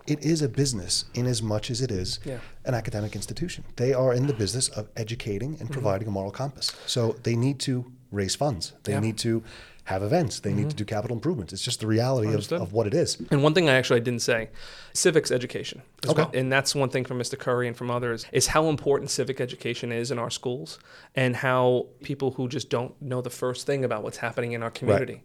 It 0.09 0.25
is 0.25 0.41
a 0.41 0.49
business 0.49 1.05
in 1.13 1.27
as 1.27 1.43
much 1.43 1.71
as 1.71 1.83
it 1.83 1.91
is 1.91 2.19
Yeah. 2.25 2.39
an 2.65 2.75
academic 2.75 3.15
institution. 3.15 3.65
They 3.77 3.93
are 3.93 4.15
in 4.15 4.27
the 4.27 4.33
business 4.33 4.69
of 4.71 4.89
educating 4.97 5.53
Mm-hmm. 5.53 5.61
and 5.61 5.71
providing 5.71 6.09
a 6.09 6.11
moral 6.11 6.31
compass. 6.31 6.73
So 6.87 7.17
they 7.25 7.37
need 7.37 7.59
to 7.61 7.85
raise 8.11 8.35
funds. 8.35 8.73
They 8.85 8.93
Yeah. 8.93 9.01
need 9.01 9.19
to 9.19 9.43
have 9.85 10.03
events. 10.03 10.41
They 10.41 10.53
need 10.53 10.69
to 10.69 10.77
do 10.77 10.85
capital 10.85 11.17
improvements. 11.17 11.53
It's 11.55 11.63
just 11.63 11.81
the 11.81 11.87
reality 11.87 12.33
of, 12.35 12.51
of 12.53 12.73
what 12.75 12.87
it 12.87 12.93
is. 12.95 13.17
And 13.31 13.43
one 13.43 13.55
thing 13.55 13.69
I 13.71 13.75
actually 13.75 14.01
didn't 14.01 14.21
say, 14.23 14.51
civics 14.93 15.31
education. 15.31 15.81
Okay. 16.07 16.23
well. 16.23 16.31
And 16.35 16.53
that's 16.53 16.75
one 16.75 16.91
thing 16.91 17.05
from 17.07 17.19
Mr. 17.19 17.39
Curry 17.39 17.67
and 17.69 17.75
from 17.77 17.91
others 17.91 18.27
is 18.33 18.49
how 18.49 18.69
important 18.69 19.11
civic 19.11 19.41
education 19.41 19.91
is 19.93 20.11
in 20.11 20.19
our 20.19 20.29
schools 20.31 20.79
and 21.15 21.37
how 21.37 21.87
people 22.03 22.33
who 22.33 22.49
just 22.49 22.69
don't 22.69 23.01
know 23.01 23.21
the 23.23 23.31
first 23.31 23.67
thing 23.67 23.83
about 23.85 24.03
what's 24.03 24.19
happening 24.19 24.53
in 24.53 24.63
our 24.63 24.71
community. 24.71 25.23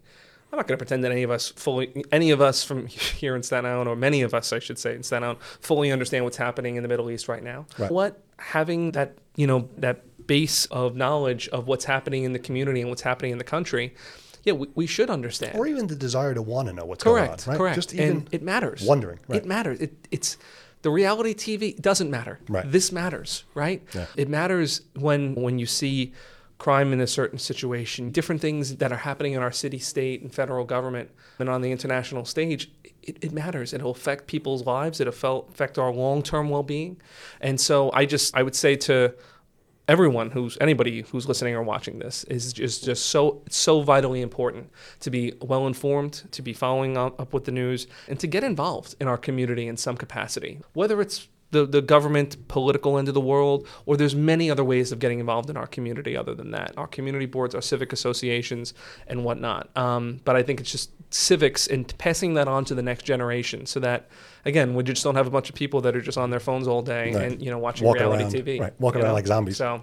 I'm 0.54 0.58
not 0.58 0.68
going 0.68 0.78
to 0.78 0.84
pretend 0.84 1.02
that 1.02 1.10
any 1.10 1.24
of 1.24 1.32
us 1.32 1.48
fully, 1.50 2.04
any 2.12 2.30
of 2.30 2.40
us 2.40 2.62
from 2.62 2.86
here 2.86 3.34
in 3.34 3.42
Staten 3.42 3.66
Island, 3.66 3.88
or 3.88 3.96
many 3.96 4.22
of 4.22 4.34
us, 4.34 4.52
I 4.52 4.60
should 4.60 4.78
say, 4.78 4.94
in 4.94 5.02
Staten 5.02 5.24
Island, 5.24 5.40
fully 5.60 5.90
understand 5.90 6.24
what's 6.24 6.36
happening 6.36 6.76
in 6.76 6.84
the 6.84 6.88
Middle 6.88 7.10
East 7.10 7.26
right 7.26 7.42
now. 7.42 7.66
Right. 7.76 7.90
What 7.90 8.22
having 8.38 8.92
that, 8.92 9.18
you 9.34 9.48
know, 9.48 9.68
that 9.78 10.26
base 10.28 10.66
of 10.66 10.94
knowledge 10.94 11.48
of 11.48 11.66
what's 11.66 11.84
happening 11.84 12.22
in 12.22 12.32
the 12.32 12.38
community 12.38 12.80
and 12.82 12.88
what's 12.88 13.02
happening 13.02 13.32
in 13.32 13.38
the 13.38 13.44
country, 13.44 13.96
yeah, 14.44 14.52
we, 14.52 14.68
we 14.76 14.86
should 14.86 15.10
understand. 15.10 15.58
Or 15.58 15.66
even 15.66 15.88
the 15.88 15.96
desire 15.96 16.34
to 16.34 16.42
want 16.42 16.68
to 16.68 16.72
know 16.72 16.84
what's 16.84 17.02
Correct. 17.02 17.46
going 17.46 17.48
on. 17.48 17.48
Right? 17.48 17.58
Correct. 17.58 17.74
Just 17.74 17.92
even 17.92 18.08
and 18.10 18.28
it 18.30 18.42
matters. 18.42 18.84
wondering. 18.86 19.18
Right. 19.26 19.42
It 19.42 19.46
matters. 19.46 19.80
It, 19.80 20.06
it's 20.12 20.36
the 20.82 20.90
reality 20.90 21.34
TV 21.34 21.80
doesn't 21.80 22.12
matter. 22.12 22.38
Right. 22.48 22.70
This 22.70 22.92
matters, 22.92 23.42
right? 23.54 23.82
Yeah. 23.92 24.06
It 24.16 24.28
matters 24.28 24.82
when 24.94 25.34
when 25.34 25.58
you 25.58 25.66
see 25.66 26.12
crime 26.58 26.92
in 26.92 27.00
a 27.00 27.06
certain 27.06 27.38
situation, 27.38 28.10
different 28.10 28.40
things 28.40 28.76
that 28.76 28.92
are 28.92 28.98
happening 28.98 29.32
in 29.32 29.42
our 29.42 29.52
city, 29.52 29.78
state, 29.78 30.22
and 30.22 30.32
federal 30.32 30.64
government, 30.64 31.10
and 31.38 31.48
on 31.48 31.60
the 31.62 31.72
international 31.72 32.24
stage. 32.24 32.70
It, 33.02 33.18
it 33.22 33.32
matters. 33.32 33.72
It'll 33.74 33.90
affect 33.90 34.26
people's 34.26 34.64
lives. 34.64 35.00
It'll 35.00 35.46
affect 35.48 35.78
our 35.78 35.92
long-term 35.92 36.48
well-being. 36.48 37.00
And 37.40 37.60
so, 37.60 37.90
I 37.92 38.06
just 38.06 38.36
I 38.36 38.42
would 38.42 38.54
say 38.54 38.76
to 38.76 39.14
everyone 39.86 40.30
who's 40.30 40.56
anybody 40.60 41.02
who's 41.02 41.28
listening 41.28 41.54
or 41.54 41.62
watching 41.62 41.98
this 41.98 42.24
is 42.24 42.52
just 42.52 42.84
just 42.84 43.06
so 43.06 43.42
so 43.50 43.82
vitally 43.82 44.22
important 44.22 44.70
to 45.00 45.10
be 45.10 45.34
well 45.42 45.66
informed, 45.66 46.22
to 46.30 46.40
be 46.40 46.52
following 46.52 46.96
up, 46.96 47.20
up 47.20 47.32
with 47.32 47.44
the 47.44 47.52
news, 47.52 47.86
and 48.08 48.18
to 48.20 48.26
get 48.26 48.42
involved 48.42 48.94
in 49.00 49.06
our 49.06 49.18
community 49.18 49.68
in 49.68 49.76
some 49.76 49.96
capacity, 49.96 50.60
whether 50.72 51.00
it's 51.00 51.28
the, 51.54 51.64
the 51.66 51.80
government 51.94 52.30
political 52.48 52.98
end 52.98 53.08
of 53.08 53.14
the 53.14 53.20
world 53.32 53.66
or 53.86 53.96
there's 53.96 54.14
many 54.14 54.50
other 54.50 54.64
ways 54.72 54.92
of 54.92 54.98
getting 54.98 55.20
involved 55.20 55.48
in 55.48 55.56
our 55.56 55.66
community 55.76 56.16
other 56.16 56.34
than 56.34 56.50
that 56.50 56.72
our 56.76 56.86
community 56.86 57.26
boards 57.26 57.54
our 57.54 57.62
civic 57.62 57.92
associations 57.92 58.74
and 59.06 59.24
whatnot 59.24 59.68
um, 59.76 60.20
but 60.24 60.34
i 60.36 60.42
think 60.42 60.60
it's 60.60 60.70
just 60.70 60.90
civics 61.10 61.66
and 61.68 61.96
passing 61.98 62.34
that 62.34 62.48
on 62.48 62.64
to 62.64 62.74
the 62.74 62.82
next 62.82 63.04
generation 63.04 63.66
so 63.66 63.78
that 63.80 64.08
again 64.44 64.74
we 64.74 64.82
just 64.82 65.02
don't 65.04 65.14
have 65.14 65.26
a 65.28 65.30
bunch 65.30 65.48
of 65.48 65.54
people 65.54 65.80
that 65.80 65.94
are 65.96 66.00
just 66.00 66.18
on 66.18 66.28
their 66.30 66.40
phones 66.40 66.66
all 66.68 66.82
day 66.82 67.14
Right. 67.14 67.32
and 67.32 67.42
you 67.42 67.50
know 67.52 67.58
watching 67.58 67.86
Walking 67.86 68.02
reality 68.02 68.24
around, 68.24 68.32
tv 68.46 68.60
right, 68.60 68.80
walking 68.80 69.00
around 69.00 69.10
know? 69.10 69.14
like 69.14 69.26
zombies. 69.26 69.56
so 69.56 69.82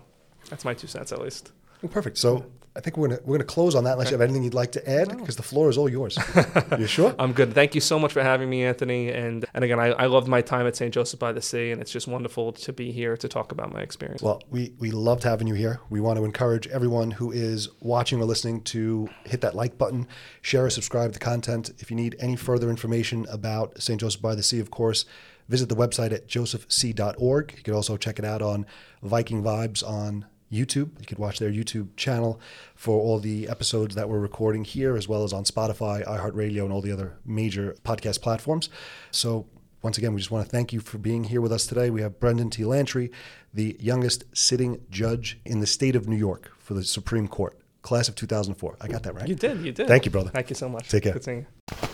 that's 0.50 0.66
my 0.66 0.74
two 0.74 0.88
cents 0.88 1.12
at 1.12 1.22
least 1.22 1.52
Well, 1.82 1.90
perfect. 1.92 2.18
So 2.18 2.46
I 2.74 2.80
think 2.80 2.96
we're 2.96 3.10
gonna 3.10 3.20
we're 3.26 3.38
gonna 3.38 3.44
close 3.44 3.76
on 3.76 3.84
that 3.84 3.94
unless 3.94 4.12
you 4.12 4.14
have 4.14 4.22
anything 4.22 4.44
you'd 4.44 4.54
like 4.54 4.72
to 4.74 4.90
add, 4.90 5.10
because 5.10 5.36
the 5.36 5.44
floor 5.44 5.70
is 5.70 5.78
all 5.78 5.90
yours. 5.90 6.18
you 6.80 6.88
sure? 6.88 7.14
I'm 7.20 7.34
good. 7.34 7.54
Thank 7.54 7.76
you 7.76 7.82
so 7.82 8.00
much 8.00 8.14
for 8.14 8.24
having 8.24 8.50
me, 8.50 8.64
Anthony. 8.64 9.10
And 9.10 9.46
and 9.54 9.66
again, 9.66 9.78
I, 9.78 9.88
I 9.88 10.06
loved 10.06 10.30
my 10.30 10.42
time 10.42 10.66
at 10.68 10.78
St. 10.78 10.94
Joseph 10.94 11.20
by 11.20 11.34
the 11.34 11.42
Sea, 11.42 11.72
and 11.72 11.82
it's 11.82 11.92
just 11.92 12.08
wonderful 12.08 12.54
to 12.54 12.72
be 12.72 12.94
here 12.94 13.18
to 13.18 13.28
talk 13.28 13.52
about 13.52 13.74
my 13.74 13.82
experience. 13.82 14.22
Well, 14.22 14.42
we, 14.50 14.74
we 14.80 14.92
loved 14.92 15.24
having 15.24 15.48
you 15.48 15.54
here. 15.54 15.82
We 15.90 16.00
want 16.00 16.18
to 16.18 16.24
encourage 16.24 16.66
everyone 16.68 17.12
who 17.12 17.32
is 17.32 17.68
watching 17.82 18.22
or 18.22 18.26
listening 18.26 18.62
to 18.64 19.10
hit 19.26 19.42
that 19.42 19.54
like 19.54 19.78
button, 19.78 20.08
share 20.42 20.66
or 20.66 20.70
subscribe 20.70 21.12
to 21.12 21.20
the 21.20 21.26
content. 21.26 21.72
If 21.80 21.92
you 21.92 21.98
need 21.98 22.16
any 22.20 22.38
further 22.38 22.70
information 22.70 23.26
about 23.30 23.82
St. 23.82 24.00
Joseph 24.00 24.22
by 24.22 24.34
the 24.34 24.44
Sea, 24.44 24.62
of 24.62 24.72
course, 24.72 25.04
visit 25.50 25.68
the 25.68 25.76
website 25.76 26.14
at 26.14 26.30
josephsea.org. 26.30 27.54
You 27.58 27.64
can 27.64 27.74
also 27.74 27.98
check 27.98 28.18
it 28.18 28.24
out 28.24 28.42
on 28.42 28.66
Viking 29.04 29.44
Vibes 29.44 29.86
on 29.86 30.26
YouTube. 30.52 30.92
You 31.00 31.06
could 31.08 31.20
watch 31.20 31.40
their 31.40 31.52
YouTube 31.52 31.96
channel 31.96 32.40
for 32.76 33.00
all 33.00 33.20
the 33.20 33.48
episodes 33.48 33.96
that 33.96 34.10
we're 34.10 34.20
recording 34.20 34.64
here, 34.64 34.96
as 34.96 35.08
well 35.08 35.24
as 35.24 35.34
on 35.34 35.44
Spotify, 35.44 36.06
iHeartRadio, 36.06 36.64
and 36.64 36.74
all 36.74 36.82
the 36.82 36.92
other 36.92 37.18
major 37.26 37.76
podcast 37.84 38.22
platforms. 38.22 38.70
So, 39.12 39.48
once 39.82 39.98
again, 39.98 40.14
we 40.14 40.20
just 40.20 40.30
want 40.30 40.46
to 40.46 40.52
thank 40.52 40.74
you 40.74 40.80
for 40.80 40.98
being 40.98 41.24
here 41.24 41.42
with 41.42 41.52
us 41.52 41.66
today. 41.66 41.90
We 41.90 42.02
have 42.02 42.20
Brendan 42.20 42.50
T. 42.50 42.64
Lantry, 42.66 43.12
the 43.54 43.76
youngest 43.80 44.26
sitting 44.34 44.82
judge 44.92 45.40
in 45.46 45.60
the 45.60 45.68
state 45.68 45.96
of 45.96 46.08
New 46.08 46.18
York 46.18 46.52
for 46.60 46.76
the 46.76 46.84
Supreme 46.84 47.28
Court, 47.28 47.58
class 47.82 48.08
of 48.08 48.16
2004. 48.16 48.78
I 48.80 48.88
got 48.88 49.04
that 49.04 49.16
right. 49.16 49.28
you 49.28 49.36
did. 49.36 49.62
You 49.62 49.72
did. 49.72 49.88
Thank 49.88 50.06
you, 50.06 50.12
brother. 50.12 50.30
Thank 50.30 50.50
you 50.50 50.56
so 50.56 50.70
much. 50.70 50.90
Take 50.90 51.04
care. 51.04 51.14
Good 51.14 51.24
seeing 51.24 51.48
you. 51.72 51.88